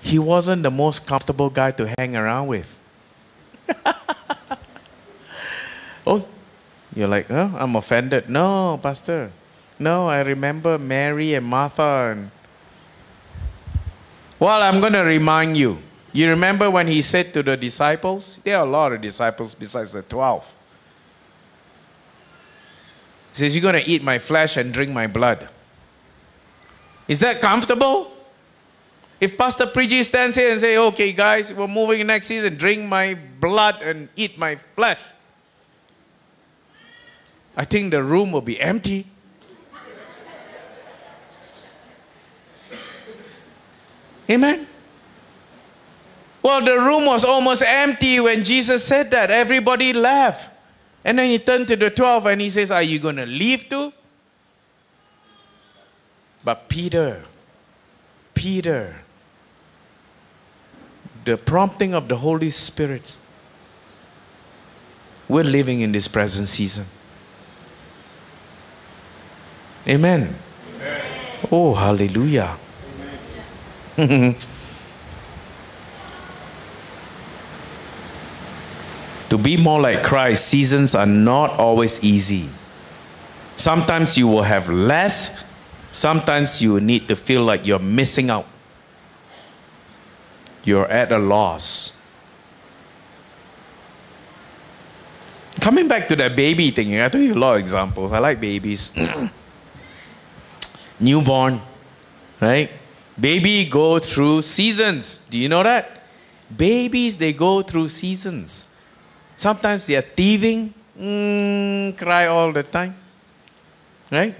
[0.00, 2.78] he wasn't the most comfortable guy to hang around with.
[6.06, 6.26] oh,
[6.94, 8.28] you're like, oh, I'm offended.
[8.28, 9.32] No, Pastor.
[9.78, 12.30] No, I remember Mary and Martha and
[14.38, 15.78] well, I'm going to remind you.
[16.12, 18.38] You remember when he said to the disciples?
[18.44, 20.54] There are a lot of disciples besides the 12.
[23.38, 25.48] Says, You're going to eat my flesh and drink my blood.
[27.06, 28.12] Is that comfortable?
[29.20, 33.16] If Pastor Priji stands here and say, okay, guys, we're moving next season, drink my
[33.40, 35.00] blood and eat my flesh,
[37.56, 39.06] I think the room will be empty.
[44.30, 44.66] Amen.
[46.42, 49.30] Well, the room was almost empty when Jesus said that.
[49.30, 50.57] Everybody left.
[51.04, 53.68] And then he turned to the 12 and he says, Are you going to leave
[53.68, 53.92] too?
[56.44, 57.24] But Peter,
[58.34, 58.96] Peter,
[61.24, 63.20] the prompting of the Holy Spirit,
[65.28, 66.86] we're living in this present season.
[69.86, 70.34] Amen.
[70.74, 71.02] Amen.
[71.50, 72.56] Oh, hallelujah.
[79.28, 82.48] to be more like Christ, seasons are not always easy.
[83.56, 85.44] Sometimes you will have less,
[85.92, 88.46] sometimes you need to feel like you're missing out.
[90.64, 91.92] You're at a loss.
[95.60, 98.12] Coming back to that baby thing, I told you a lot of examples.
[98.12, 98.92] I like babies.
[101.00, 101.60] Newborn,
[102.40, 102.70] right?
[103.18, 105.18] Baby go through seasons.
[105.30, 106.04] Do you know that?
[106.56, 108.66] Babies, they go through seasons.
[109.38, 112.96] Sometimes they are teething, mm, cry all the time.
[114.10, 114.34] Right?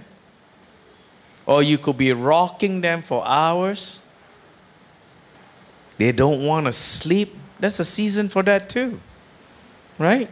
[1.47, 4.01] Or you could be rocking them for hours.
[5.99, 7.37] They don't want to sleep.
[7.61, 8.99] That's a season for that too.
[10.01, 10.29] Right?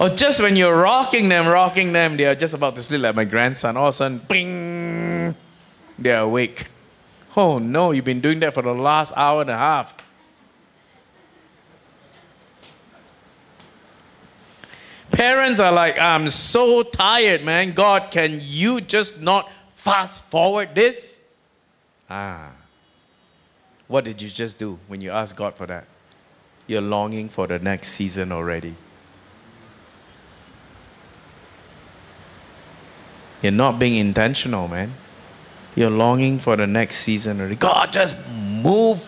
[0.00, 3.14] Or just when you're rocking them, rocking them, they are just about to sleep like
[3.14, 3.76] my grandson.
[3.76, 5.36] All of a sudden, bing,
[5.98, 6.68] they're awake.
[7.36, 9.94] Oh no, you've been doing that for the last hour and a half.
[15.12, 17.72] Parents are like, I'm so tired, man.
[17.72, 21.20] God, can you just not fast forward this?
[22.08, 22.50] Ah.
[23.88, 25.86] What did you just do when you asked God for that?
[26.66, 28.74] You're longing for the next season already.
[33.42, 34.94] You're not being intentional, man.
[35.74, 37.56] You're longing for the next season already.
[37.56, 39.02] God, just move,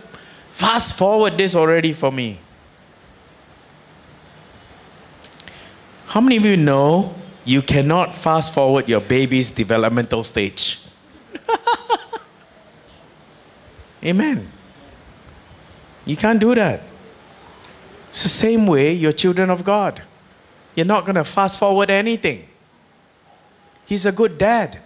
[0.50, 2.40] fast forward this already for me.
[6.14, 7.12] How many of you know
[7.44, 10.78] you cannot fast forward your baby's developmental stage?
[14.04, 14.48] Amen.
[16.06, 16.82] You can't do that.
[18.10, 20.02] It's the same way you're children of God.
[20.76, 22.46] You're not going to fast forward anything.
[23.84, 24.80] He's a good dad.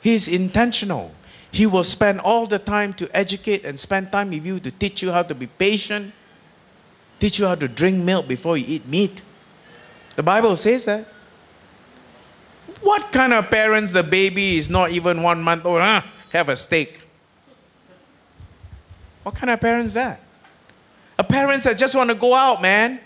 [0.00, 1.14] He's intentional.
[1.50, 5.02] He will spend all the time to educate and spend time with you to teach
[5.02, 6.14] you how to be patient,
[7.20, 9.20] teach you how to drink milk before you eat meat.
[10.16, 11.06] The Bible says that.
[12.80, 15.80] What kind of parents the baby is not even one month old?
[15.80, 16.02] Huh?
[16.32, 17.00] Have a steak.
[19.22, 20.20] What kind of parents that?
[21.18, 23.00] A parents that just want to go out, man.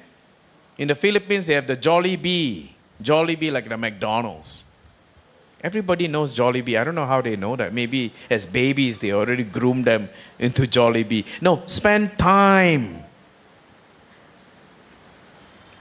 [0.77, 2.71] In the Philippines, they have the Jollibee.
[3.01, 4.65] Jolly Bee like the McDonald's.
[5.61, 6.81] Everybody knows Jollibee.
[6.81, 7.73] I don't know how they know that.
[7.73, 11.25] Maybe as babies, they already groomed them into Jollibee.
[11.41, 13.05] No, spend time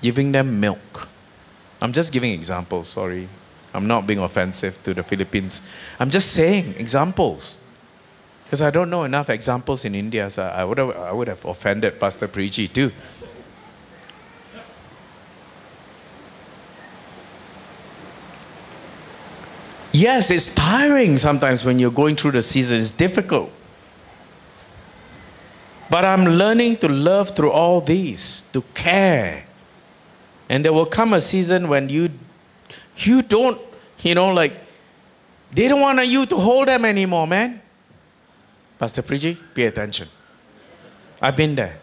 [0.02, 1.12] giving them milk.
[1.82, 3.30] I'm just giving examples, sorry.
[3.74, 5.62] I'm not being offensive to the Philippines.
[6.00, 7.58] I'm just saying examples.
[8.44, 11.44] Because I don't know enough examples in India, so I would have, I would have
[11.44, 12.92] offended Pastor Priji too.
[19.92, 23.52] Yes, it's tiring sometimes when you're going through the season, it's difficult.
[25.90, 29.47] But I'm learning to love through all these, to care.
[30.50, 32.10] And there will come a season when you
[32.98, 33.62] you don't,
[34.00, 34.54] you know, like
[35.52, 37.62] they don't want you to hold them anymore, man.
[38.80, 40.08] Pastor Priji, pay attention.
[41.22, 41.80] I've been there.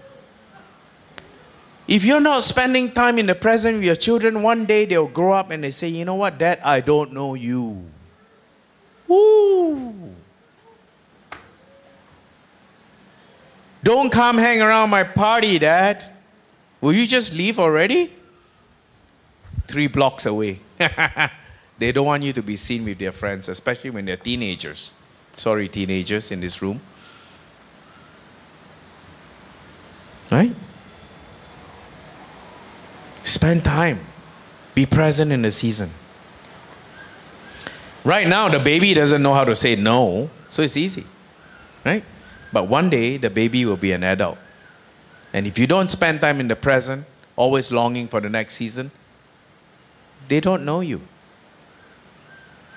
[1.87, 5.33] If you're not spending time in the present with your children, one day they'll grow
[5.33, 7.85] up and they say, you know what, Dad, I don't know you.
[9.07, 10.15] Woo!
[13.83, 16.11] Don't come hang around my party, Dad.
[16.81, 18.14] Will you just leave already?
[19.75, 20.61] Three blocks away.
[21.81, 24.95] they don't want you to be seen with their friends, especially when they're teenagers.
[25.35, 26.81] Sorry, teenagers in this room.
[30.31, 30.55] Right?
[33.25, 33.99] Spend time.
[34.77, 35.91] Be present in the season.
[38.05, 41.05] Right now, the baby doesn't know how to say no, so it's easy,
[41.85, 42.05] right?
[42.53, 44.39] But one day, the baby will be an adult.
[45.33, 48.93] And if you don't spend time in the present, always longing for the next season,
[50.29, 51.01] they don't know you.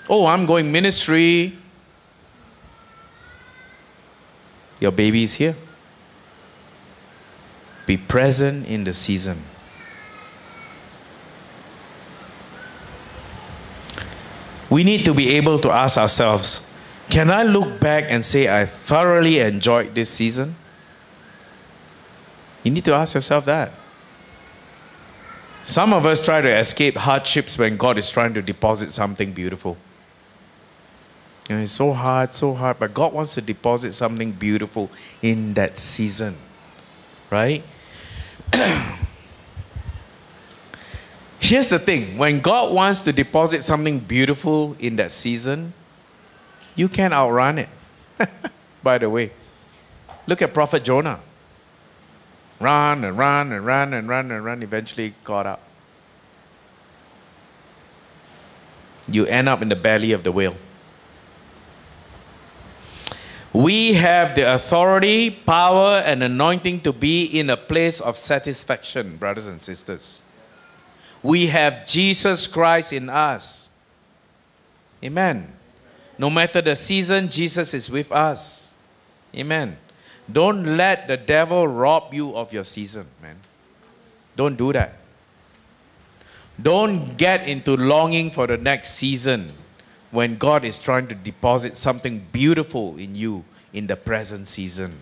[0.09, 1.57] Oh, I'm going ministry.
[4.79, 5.55] Your baby is here.
[7.85, 9.43] Be present in the season.
[14.69, 16.69] We need to be able to ask ourselves
[17.09, 20.55] can I look back and say I thoroughly enjoyed this season?
[22.63, 23.71] You need to ask yourself that.
[25.67, 29.75] Some of us try to escape hardships when God is trying to deposit something beautiful.
[31.49, 34.89] And it's so hard, so hard, but God wants to deposit something beautiful
[35.21, 36.37] in that season,
[37.29, 37.65] right?
[41.37, 45.73] Here's the thing when God wants to deposit something beautiful in that season,
[46.75, 47.69] you can't outrun it.
[48.83, 49.33] By the way,
[50.27, 51.19] look at Prophet Jonah.
[52.59, 55.61] Run and run and run and run and run, eventually caught up.
[59.07, 60.55] You end up in the belly of the whale.
[63.53, 69.47] We have the authority, power, and anointing to be in a place of satisfaction, brothers
[69.47, 70.21] and sisters.
[71.23, 73.69] We have Jesus Christ in us.
[75.03, 75.53] Amen.
[76.17, 78.73] No matter the season, Jesus is with us.
[79.35, 79.77] Amen.
[80.31, 83.37] Don't let the devil rob you of your season, man.
[84.35, 84.95] Don't do that.
[86.61, 89.53] Don't get into longing for the next season
[90.11, 94.97] when God is trying to deposit something beautiful in you in the present season.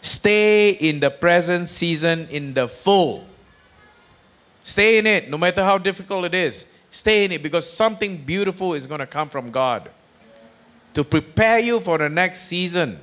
[0.00, 3.24] Stay in the present season in the full.
[4.62, 6.66] Stay in it, no matter how difficult it is.
[6.90, 9.90] Stay in it because something beautiful is going to come from God
[10.94, 13.00] to prepare you for the next season.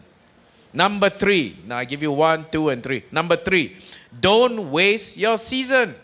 [0.73, 3.03] Number three, now I give you one, two, and three.
[3.11, 3.77] Number three,
[4.19, 5.95] don't waste your season.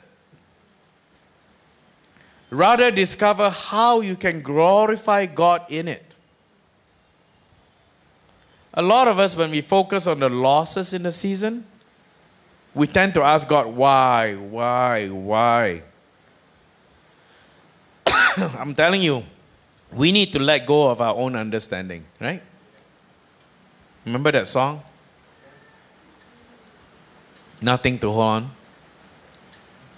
[2.50, 6.16] Rather, discover how you can glorify God in it.
[8.74, 11.66] A lot of us, when we focus on the losses in the season,
[12.74, 15.82] we tend to ask God, why, why, why?
[18.38, 19.24] I'm telling you,
[19.92, 22.44] we need to let go of our own understanding, right?
[24.08, 24.82] Remember that song?
[27.62, 28.52] Nothing to hold on.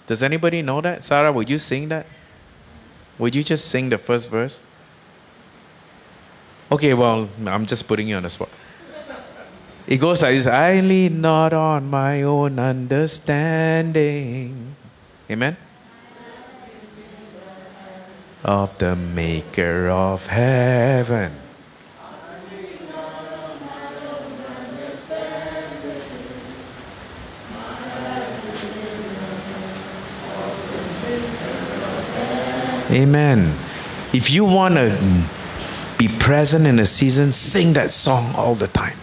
[0.08, 1.04] Does anybody know that?
[1.04, 2.06] Sarah, would you sing that?
[3.20, 4.60] Would you just sing the first verse?
[6.72, 8.48] Okay, well, I'm just putting you on the spot.
[9.86, 14.74] It goes like this I lean not on my own understanding.
[15.30, 15.56] Amen?
[18.42, 21.39] Of the maker of heaven.
[32.90, 33.56] Amen.
[34.12, 35.24] If you want to
[35.96, 38.98] be present in a season, sing that song all the time.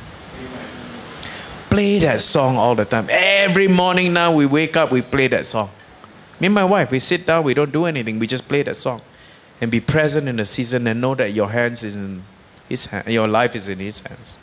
[1.69, 3.07] Play that song all the time.
[3.09, 5.69] Every morning now we wake up, we play that song.
[6.39, 8.75] Me and my wife, we sit down, we don't do anything, we just play that
[8.75, 9.01] song.
[9.59, 12.23] And be present in the season and know that your hands is in
[12.69, 14.37] his hand, your life is in his hands.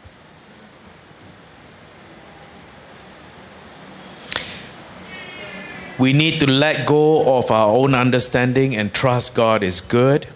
[5.99, 10.27] We need to let go of our own understanding and trust God is good.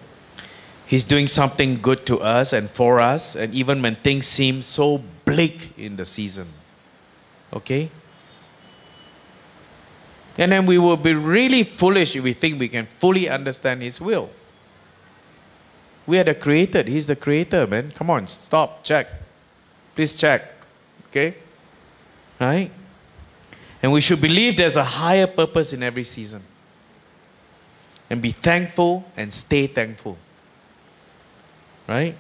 [0.87, 5.03] He's doing something good to us and for us, and even when things seem so
[5.25, 6.49] bleak in the season.
[7.53, 7.91] Okay?
[10.39, 14.01] And then we will be really foolish if we think we can fully understand His
[14.01, 14.31] will.
[16.07, 16.89] We are the created.
[16.89, 17.91] He's the creator, man.
[17.91, 19.09] Come on, stop, check.
[19.95, 20.55] Please check.
[21.09, 21.35] Okay?
[22.41, 22.71] Right?
[23.83, 26.43] And we should believe there's a higher purpose in every season.
[28.11, 30.16] And be thankful and stay thankful.
[31.87, 32.16] Right?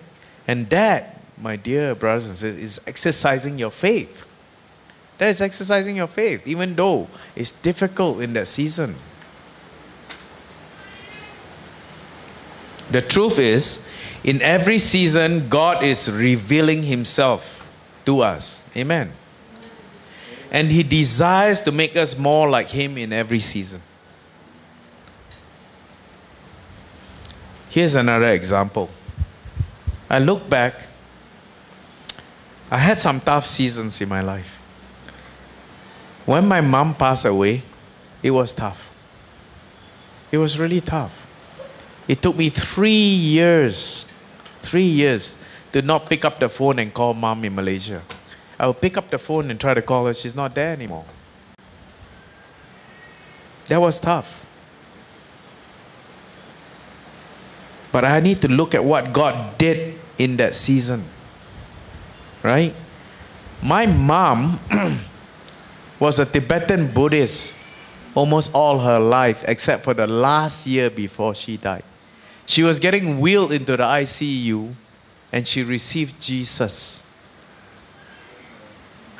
[0.46, 4.24] And that, my dear brothers and sisters, is exercising your faith.
[5.18, 8.94] That is exercising your faith, even though it's difficult in that season.
[12.90, 13.86] The truth is,
[14.24, 17.68] in every season, God is revealing Himself
[18.06, 18.62] to us.
[18.76, 19.12] Amen.
[20.50, 23.82] And He desires to make us more like Him in every season.
[27.68, 28.88] Here's another example.
[30.08, 30.86] I look back,
[32.70, 34.58] I had some tough seasons in my life.
[36.24, 37.62] When my mom passed away,
[38.22, 38.90] it was tough.
[40.30, 41.26] It was really tough.
[42.06, 44.06] It took me three years,
[44.60, 45.36] three years
[45.72, 48.02] to not pick up the phone and call mom in Malaysia.
[48.58, 50.14] I would pick up the phone and try to call her.
[50.14, 51.04] She's not there anymore.
[53.66, 54.44] That was tough.
[57.92, 61.04] But I need to look at what God did in that season.
[62.42, 62.74] Right?
[63.62, 64.60] My mom
[66.00, 67.56] was a Tibetan Buddhist
[68.14, 71.84] almost all her life, except for the last year before she died.
[72.46, 74.74] She was getting wheeled into the ICU
[75.32, 77.04] and she received Jesus.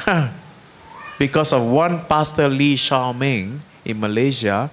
[1.19, 4.71] because of one Pastor Lee Shao Ming in Malaysia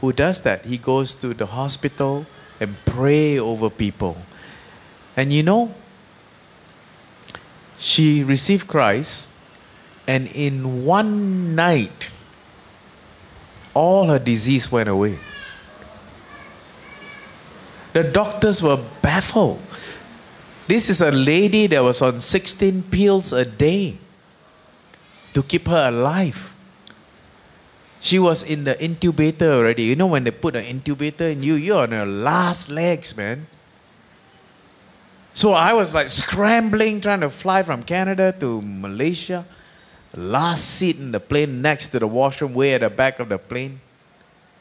[0.00, 0.64] who does that.
[0.64, 2.26] He goes to the hospital
[2.58, 4.16] and pray over people.
[5.16, 5.74] And you know,
[7.78, 9.30] she received Christ,
[10.06, 12.10] and in one night,
[13.72, 15.18] all her disease went away.
[17.92, 19.60] The doctors were baffled.
[20.68, 23.98] This is a lady that was on 16 pills a day
[25.34, 26.54] to keep her alive.
[28.00, 29.84] She was in the incubator already.
[29.84, 33.46] You know, when they put an incubator in you, you're on your last legs, man.
[35.32, 39.46] So I was like scrambling, trying to fly from Canada to Malaysia.
[40.14, 43.38] Last seat in the plane next to the washroom, way at the back of the
[43.38, 43.80] plane.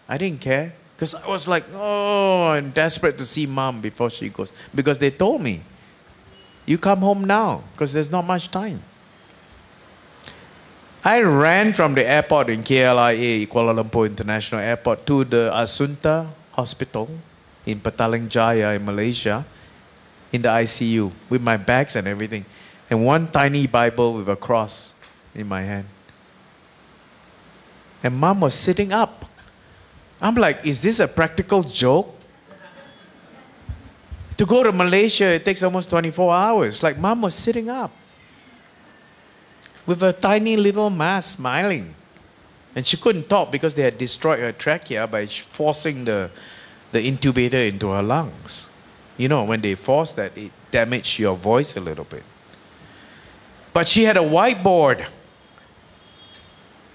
[0.08, 4.30] I didn't care because I was like, oh, I'm desperate to see mom before she
[4.30, 4.52] goes.
[4.76, 5.64] Because they told me,
[6.66, 8.84] you come home now because there's not much time.
[11.04, 17.08] I ran from the airport in KLIA, Kuala Lumpur International Airport, to the Assunta Hospital
[17.66, 19.46] in Petaling Jaya in Malaysia
[20.34, 22.44] in the ICU with my bags and everything,
[22.90, 24.94] and one tiny Bible with a cross
[25.34, 25.88] in my hand.
[28.04, 29.24] And mom was sitting up.
[30.20, 32.14] I'm like, is this a practical joke?
[34.36, 36.84] to go to Malaysia, it takes almost 24 hours.
[36.84, 37.92] Like, mom was sitting up
[39.90, 41.96] with a tiny little mask smiling.
[42.76, 46.30] And she couldn't talk because they had destroyed her trachea by forcing the,
[46.92, 48.70] the intubator into her lungs.
[49.18, 52.24] You know, when they force that, it damaged your voice a little bit.
[53.74, 55.08] But she had a whiteboard.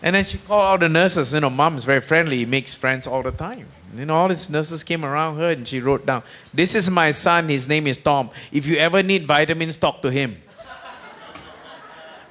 [0.00, 1.34] And then she called all the nurses.
[1.34, 3.66] You know, mom is very friendly, he makes friends all the time.
[3.96, 6.22] You know, all these nurses came around her and she wrote down,
[6.52, 8.30] This is my son, his name is Tom.
[8.52, 10.43] If you ever need vitamins, talk to him.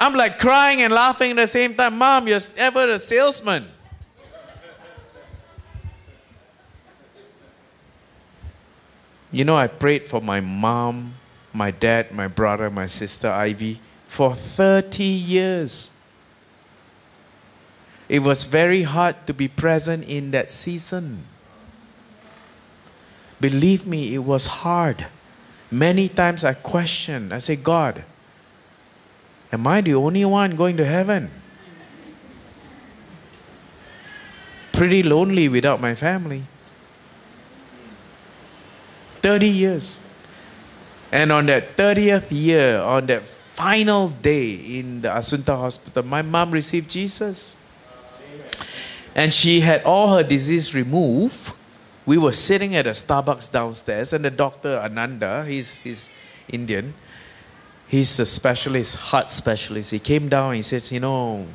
[0.03, 1.97] I'm like crying and laughing at the same time.
[1.97, 3.69] Mom, you're ever a salesman.
[9.31, 11.13] You know, I prayed for my mom,
[11.53, 13.79] my dad, my brother, my sister Ivy
[14.09, 15.89] for 30 years.
[18.09, 21.23] It was very hard to be present in that season.
[23.39, 25.07] Believe me, it was hard.
[25.71, 27.33] Many times I questioned.
[27.33, 28.03] I say, God,
[29.53, 31.29] am I the only one going to heaven?
[34.73, 36.43] Pretty lonely without my family.
[39.21, 40.01] 30 years.
[41.11, 46.49] And on that 30th year, on that final day in the Assunta Hospital, my mom
[46.49, 47.55] received Jesus.
[49.13, 51.53] And she had all her disease removed.
[52.07, 56.09] We were sitting at a Starbucks downstairs, and the doctor, Ananda, he's, he's
[56.49, 56.95] Indian,
[57.93, 59.91] he's a specialist, heart specialist.
[59.91, 61.45] He came down, he says, You know,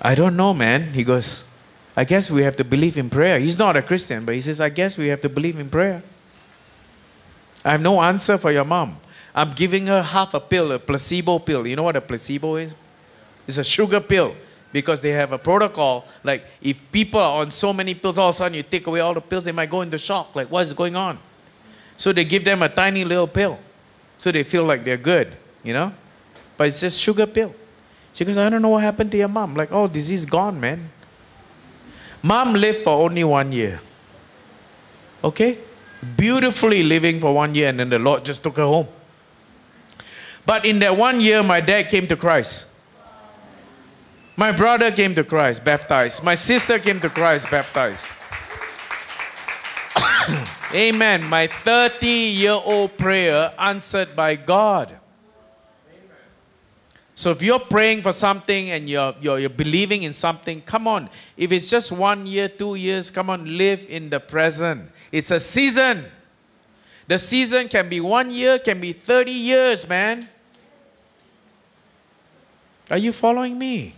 [0.00, 0.92] I don't know, man.
[0.94, 1.44] He goes,
[1.96, 3.38] I guess we have to believe in prayer.
[3.38, 6.02] He's not a Christian, but he says, I guess we have to believe in prayer.
[7.64, 8.98] I have no answer for your mom.
[9.34, 11.66] I'm giving her half a pill, a placebo pill.
[11.66, 12.74] You know what a placebo is?
[13.46, 14.36] It's a sugar pill
[14.72, 16.06] because they have a protocol.
[16.22, 19.00] Like, if people are on so many pills, all of a sudden you take away
[19.00, 20.34] all the pills, they might go into shock.
[20.36, 21.18] Like, what is going on?
[21.96, 23.58] So they give them a tiny little pill
[24.22, 25.92] so they feel like they're good, you know?
[26.56, 27.52] But it's just sugar pill.
[28.12, 29.56] She goes, I don't know what happened to your mom.
[29.56, 30.90] Like, oh, disease gone, man.
[32.22, 33.80] Mom lived for only one year.
[35.24, 35.58] Okay?
[36.16, 38.88] beautifully living for one year, and then the Lord just took her home.
[40.44, 42.68] But in that one year, my dad came to Christ.
[44.36, 46.22] My brother came to Christ, baptized.
[46.22, 48.08] My sister came to Christ, baptized.
[50.74, 51.22] Amen.
[51.24, 54.98] My 30 year old prayer answered by God.
[57.14, 61.10] So if you're praying for something and you're, you're, you're, believing in something, come on.
[61.36, 64.90] If it's just one year, two years, come on, live in the present.
[65.10, 66.06] It's a season.
[67.06, 70.26] The season can be one year, can be 30 years, man.
[72.90, 73.94] Are you following me?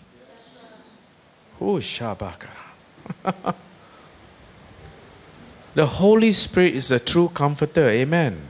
[1.61, 2.49] Oh, Shabakara.
[5.75, 7.89] The Holy Spirit is a true comforter.
[7.89, 8.41] Amen.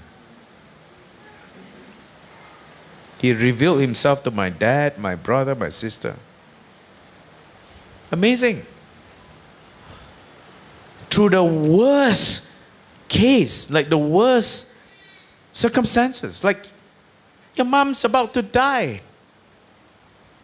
[3.19, 6.17] He revealed himself to my dad, my brother, my sister.
[8.13, 8.67] Amazing.
[11.09, 12.49] Through the worst
[13.09, 14.69] case, like the worst
[15.53, 16.67] circumstances, like
[17.55, 19.01] your mom's about to die.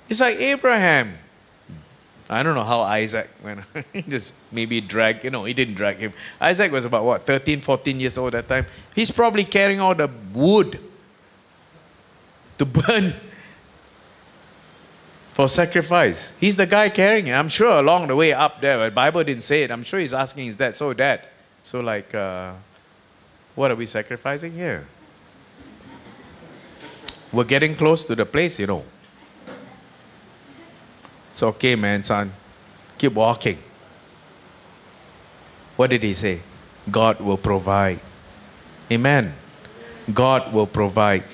[0.09, 1.19] It's like Abraham.
[2.33, 3.61] I don't know how Isaac went.
[3.93, 6.13] he just maybe dragged, you know, he didn't drag him.
[6.41, 8.71] Isaac was about what, 13, 14 years old at that time.
[8.95, 10.79] He's probably carrying all the wood
[12.59, 13.15] to burn
[15.33, 16.33] for sacrifice.
[16.39, 17.33] He's the guy carrying it.
[17.33, 19.73] I'm sure along the way up there, the Bible didn't say it.
[19.73, 21.27] I'm sure he's asking his dad, so dad,
[21.65, 22.53] so like, uh,
[23.57, 24.87] what are we sacrificing here?
[27.33, 28.85] We're getting close to the place, you know.
[31.41, 32.35] It's okay, man, son.
[32.99, 33.57] Keep walking.
[35.75, 36.43] What did he say?
[36.91, 38.01] God will provide.
[38.93, 39.33] Amen.
[40.13, 41.25] God will provide.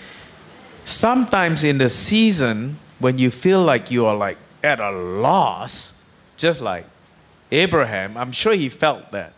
[0.85, 5.93] Sometimes in the season when you feel like you are like at a loss,
[6.37, 6.87] just like
[7.51, 9.33] Abraham, I'm sure he felt that.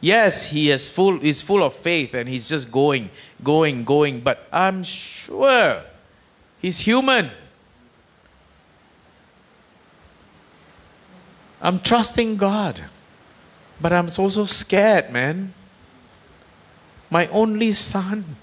[0.00, 3.10] Yes, he is full, he's full of faith and he's just going,
[3.44, 5.82] going, going, but I'm sure
[6.58, 7.32] he's human.
[11.60, 12.84] I'm trusting God,
[13.80, 15.54] but I'm also scared, man.
[17.10, 18.36] My only son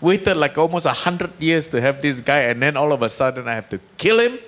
[0.00, 3.08] waited like almost a hundred years to have this guy, and then all of a
[3.08, 4.38] sudden I have to kill him.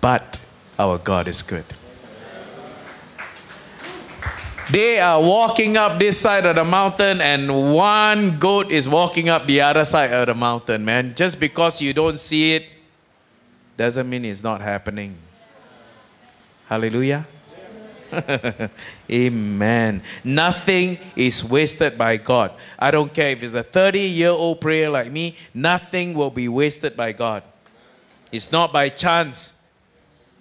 [0.00, 0.38] But
[0.78, 1.64] our God is good.
[4.70, 9.46] They are walking up this side of the mountain, and one goat is walking up
[9.46, 11.14] the other side of the mountain, man.
[11.16, 12.66] Just because you don't see it
[13.80, 15.16] doesn't mean it's not happening.
[16.66, 17.26] Hallelujah.
[19.10, 20.02] Amen.
[20.22, 22.52] Nothing is wasted by God.
[22.78, 26.46] I don't care if it's a 30 year old prayer like me, nothing will be
[26.46, 27.42] wasted by God.
[28.30, 29.56] It's not by chance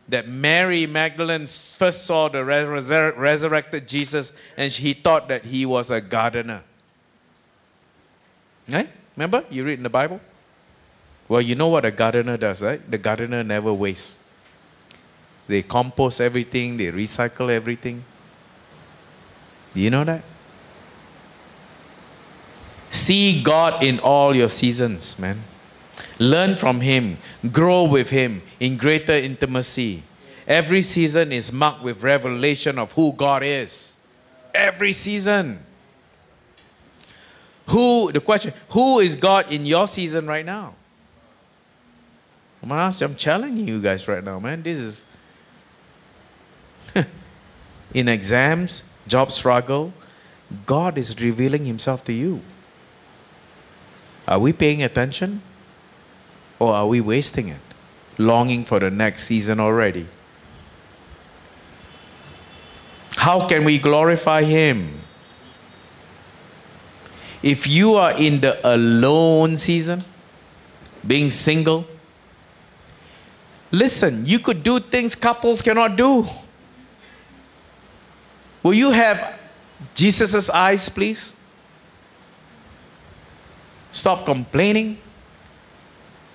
[0.09, 5.91] that Mary Magdalene first saw the resur- resurrected Jesus and she thought that he was
[5.91, 6.61] a gardener.
[8.67, 8.89] Right?
[9.15, 9.45] Remember?
[9.49, 10.19] You read in the Bible?
[11.29, 12.81] Well, you know what a gardener does, right?
[12.89, 14.17] The gardener never wastes.
[15.47, 18.03] They compost everything, they recycle everything.
[19.73, 20.23] Do you know that?
[22.89, 25.43] See God in all your seasons, man.
[26.17, 27.19] Learn from Him,
[27.51, 30.03] grow with Him in greater intimacy.
[30.47, 33.95] Every season is marked with revelation of who God is.
[34.53, 35.59] Every season.
[37.67, 40.73] Who, the question, who is God in your season right now?
[42.61, 44.63] I'm ask, I'm challenging you guys right now, man.
[44.63, 45.05] This is
[47.93, 49.93] in exams, job struggle,
[50.65, 52.41] God is revealing Himself to you.
[54.27, 55.41] Are we paying attention?
[56.59, 57.61] Or are we wasting it?
[58.17, 60.07] Longing for the next season already?
[63.15, 65.01] How can we glorify Him?
[67.41, 70.03] If you are in the alone season,
[71.07, 71.85] being single,
[73.71, 76.25] listen, you could do things couples cannot do.
[78.63, 79.39] Will you have
[79.93, 81.35] Jesus' eyes, please?
[83.91, 84.97] Stop complaining.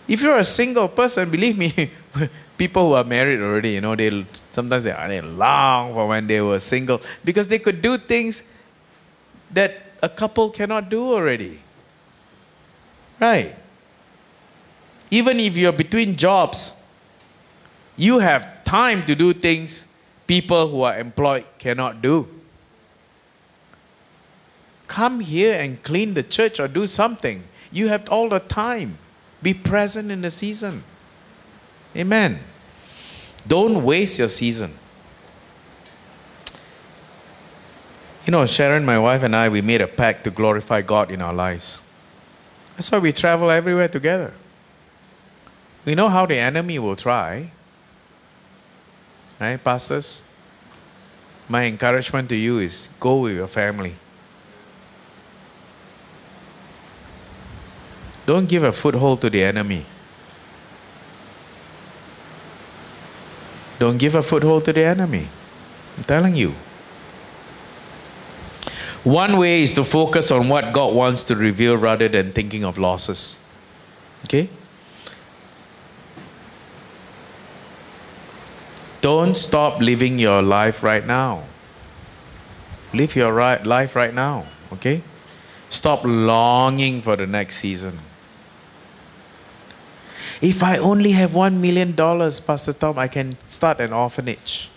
[0.09, 1.91] If you're a single person, believe me,
[2.59, 6.41] people who are married already, you know, they sometimes they, they long for when they
[6.41, 8.45] were single because they could do things
[9.51, 11.59] that a couple cannot do already.
[13.21, 13.57] Right?
[15.11, 16.73] Even if you're between jobs,
[17.97, 19.87] you have time to do things
[20.27, 22.29] people who are employed cannot do.
[24.87, 27.45] Come here and clean the church or do something.
[27.73, 28.99] You have all the time.
[29.43, 30.85] Be present in the season.
[31.97, 32.41] Amen.
[33.47, 34.79] Don't waste your season.
[38.27, 41.21] You know, Sharon, my wife, and I, we made a pact to glorify God in
[41.21, 41.83] our lives.
[42.75, 44.33] That's why we travel everywhere together.
[45.85, 47.51] We know how the enemy will try.
[49.41, 50.23] Right, pastors?
[51.49, 53.97] My encouragement to you is go with your family.
[58.27, 59.85] Don't give a foothold to the enemy.
[63.79, 65.29] Don't give a foothold to the enemy.
[65.99, 66.55] I'm telling you.
[69.03, 72.79] One way is to focus on what God wants to reveal rather than thinking of
[72.79, 73.39] losses.
[74.25, 74.49] Okay?
[79.05, 81.45] Don't stop living your life right now.
[82.95, 85.03] Live your right life right now, okay?
[85.69, 87.99] Stop longing for the next season.
[90.41, 94.71] If I only have one million dollars, Pastor Tom, I can start an orphanage.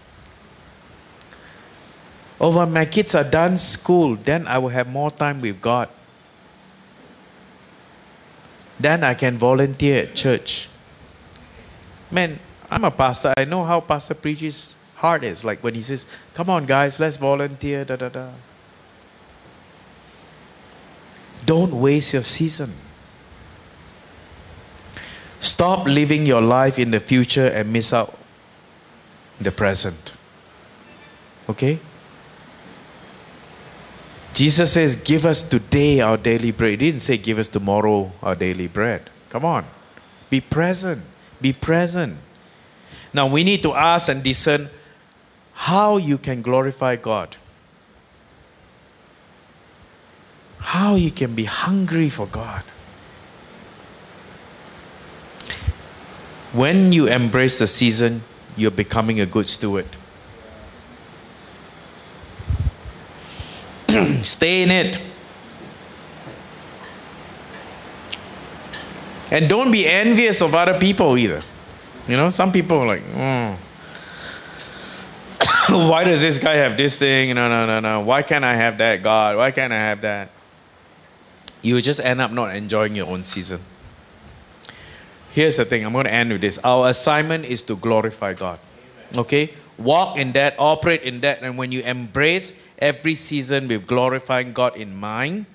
[2.38, 5.88] Or when my kids are done school, then I will have more time with God.
[8.78, 10.68] Then I can volunteer at church.
[12.12, 12.40] Man,
[12.70, 13.34] I'm a pastor.
[13.38, 15.44] I know how pastor Priji's heart is.
[15.44, 18.30] Like when he says, Come on, guys, let's volunteer, da da da.
[21.46, 22.74] Don't waste your season.
[25.40, 28.18] Stop living your life in the future and miss out
[29.40, 30.18] the present.
[31.48, 31.80] Okay?
[34.34, 36.72] Jesus says, Give us today our daily bread.
[36.72, 39.10] He didn't say, Give us tomorrow our daily bread.
[39.30, 39.66] Come on.
[40.30, 41.04] Be present.
[41.40, 42.18] Be present.
[43.18, 44.70] Now we need to ask and discern
[45.54, 47.36] how you can glorify God.
[50.60, 52.62] How you can be hungry for God.
[56.54, 58.22] When you embrace the season,
[58.56, 59.88] you're becoming a good steward.
[64.22, 65.00] Stay in it.
[69.32, 71.42] And don't be envious of other people either.
[72.08, 73.60] You know, some people are like, oh,
[75.90, 77.36] why does this guy have this thing?
[77.36, 78.02] No, no, no, no.
[78.02, 79.36] Why can't I have that, God?
[79.36, 80.30] Why can't I have that?
[81.62, 83.60] You just end up not enjoying your own season.
[85.32, 86.58] Here's the thing I'm going to end with this.
[86.64, 88.60] Our assignment is to glorify God.
[89.16, 89.54] Okay?
[89.78, 94.78] Walk in that, operate in that, and when you embrace every season with glorifying God
[94.78, 95.46] in mind,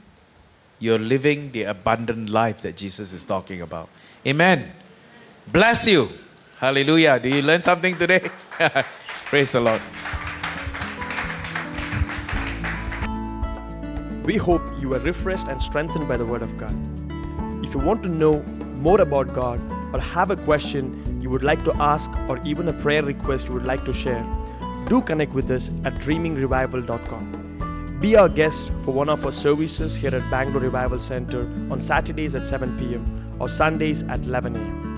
[0.79, 3.89] you're living the abundant life that Jesus is talking about.
[4.27, 4.71] Amen.
[5.49, 6.11] Bless you.
[6.63, 7.19] Hallelujah.
[7.19, 8.31] Do you learn something today?
[9.25, 9.83] Praise the Lord.
[14.25, 16.73] We hope you were refreshed and strengthened by the Word of God.
[17.65, 18.43] If you want to know
[18.87, 19.61] more about God
[19.93, 23.55] or have a question you would like to ask or even a prayer request you
[23.55, 24.25] would like to share,
[24.87, 27.99] do connect with us at dreamingrevival.com.
[27.99, 31.41] Be our guest for one of our services here at Bangalore Revival Center
[31.73, 34.92] on Saturdays at 7 pm or Sundays at 11 am.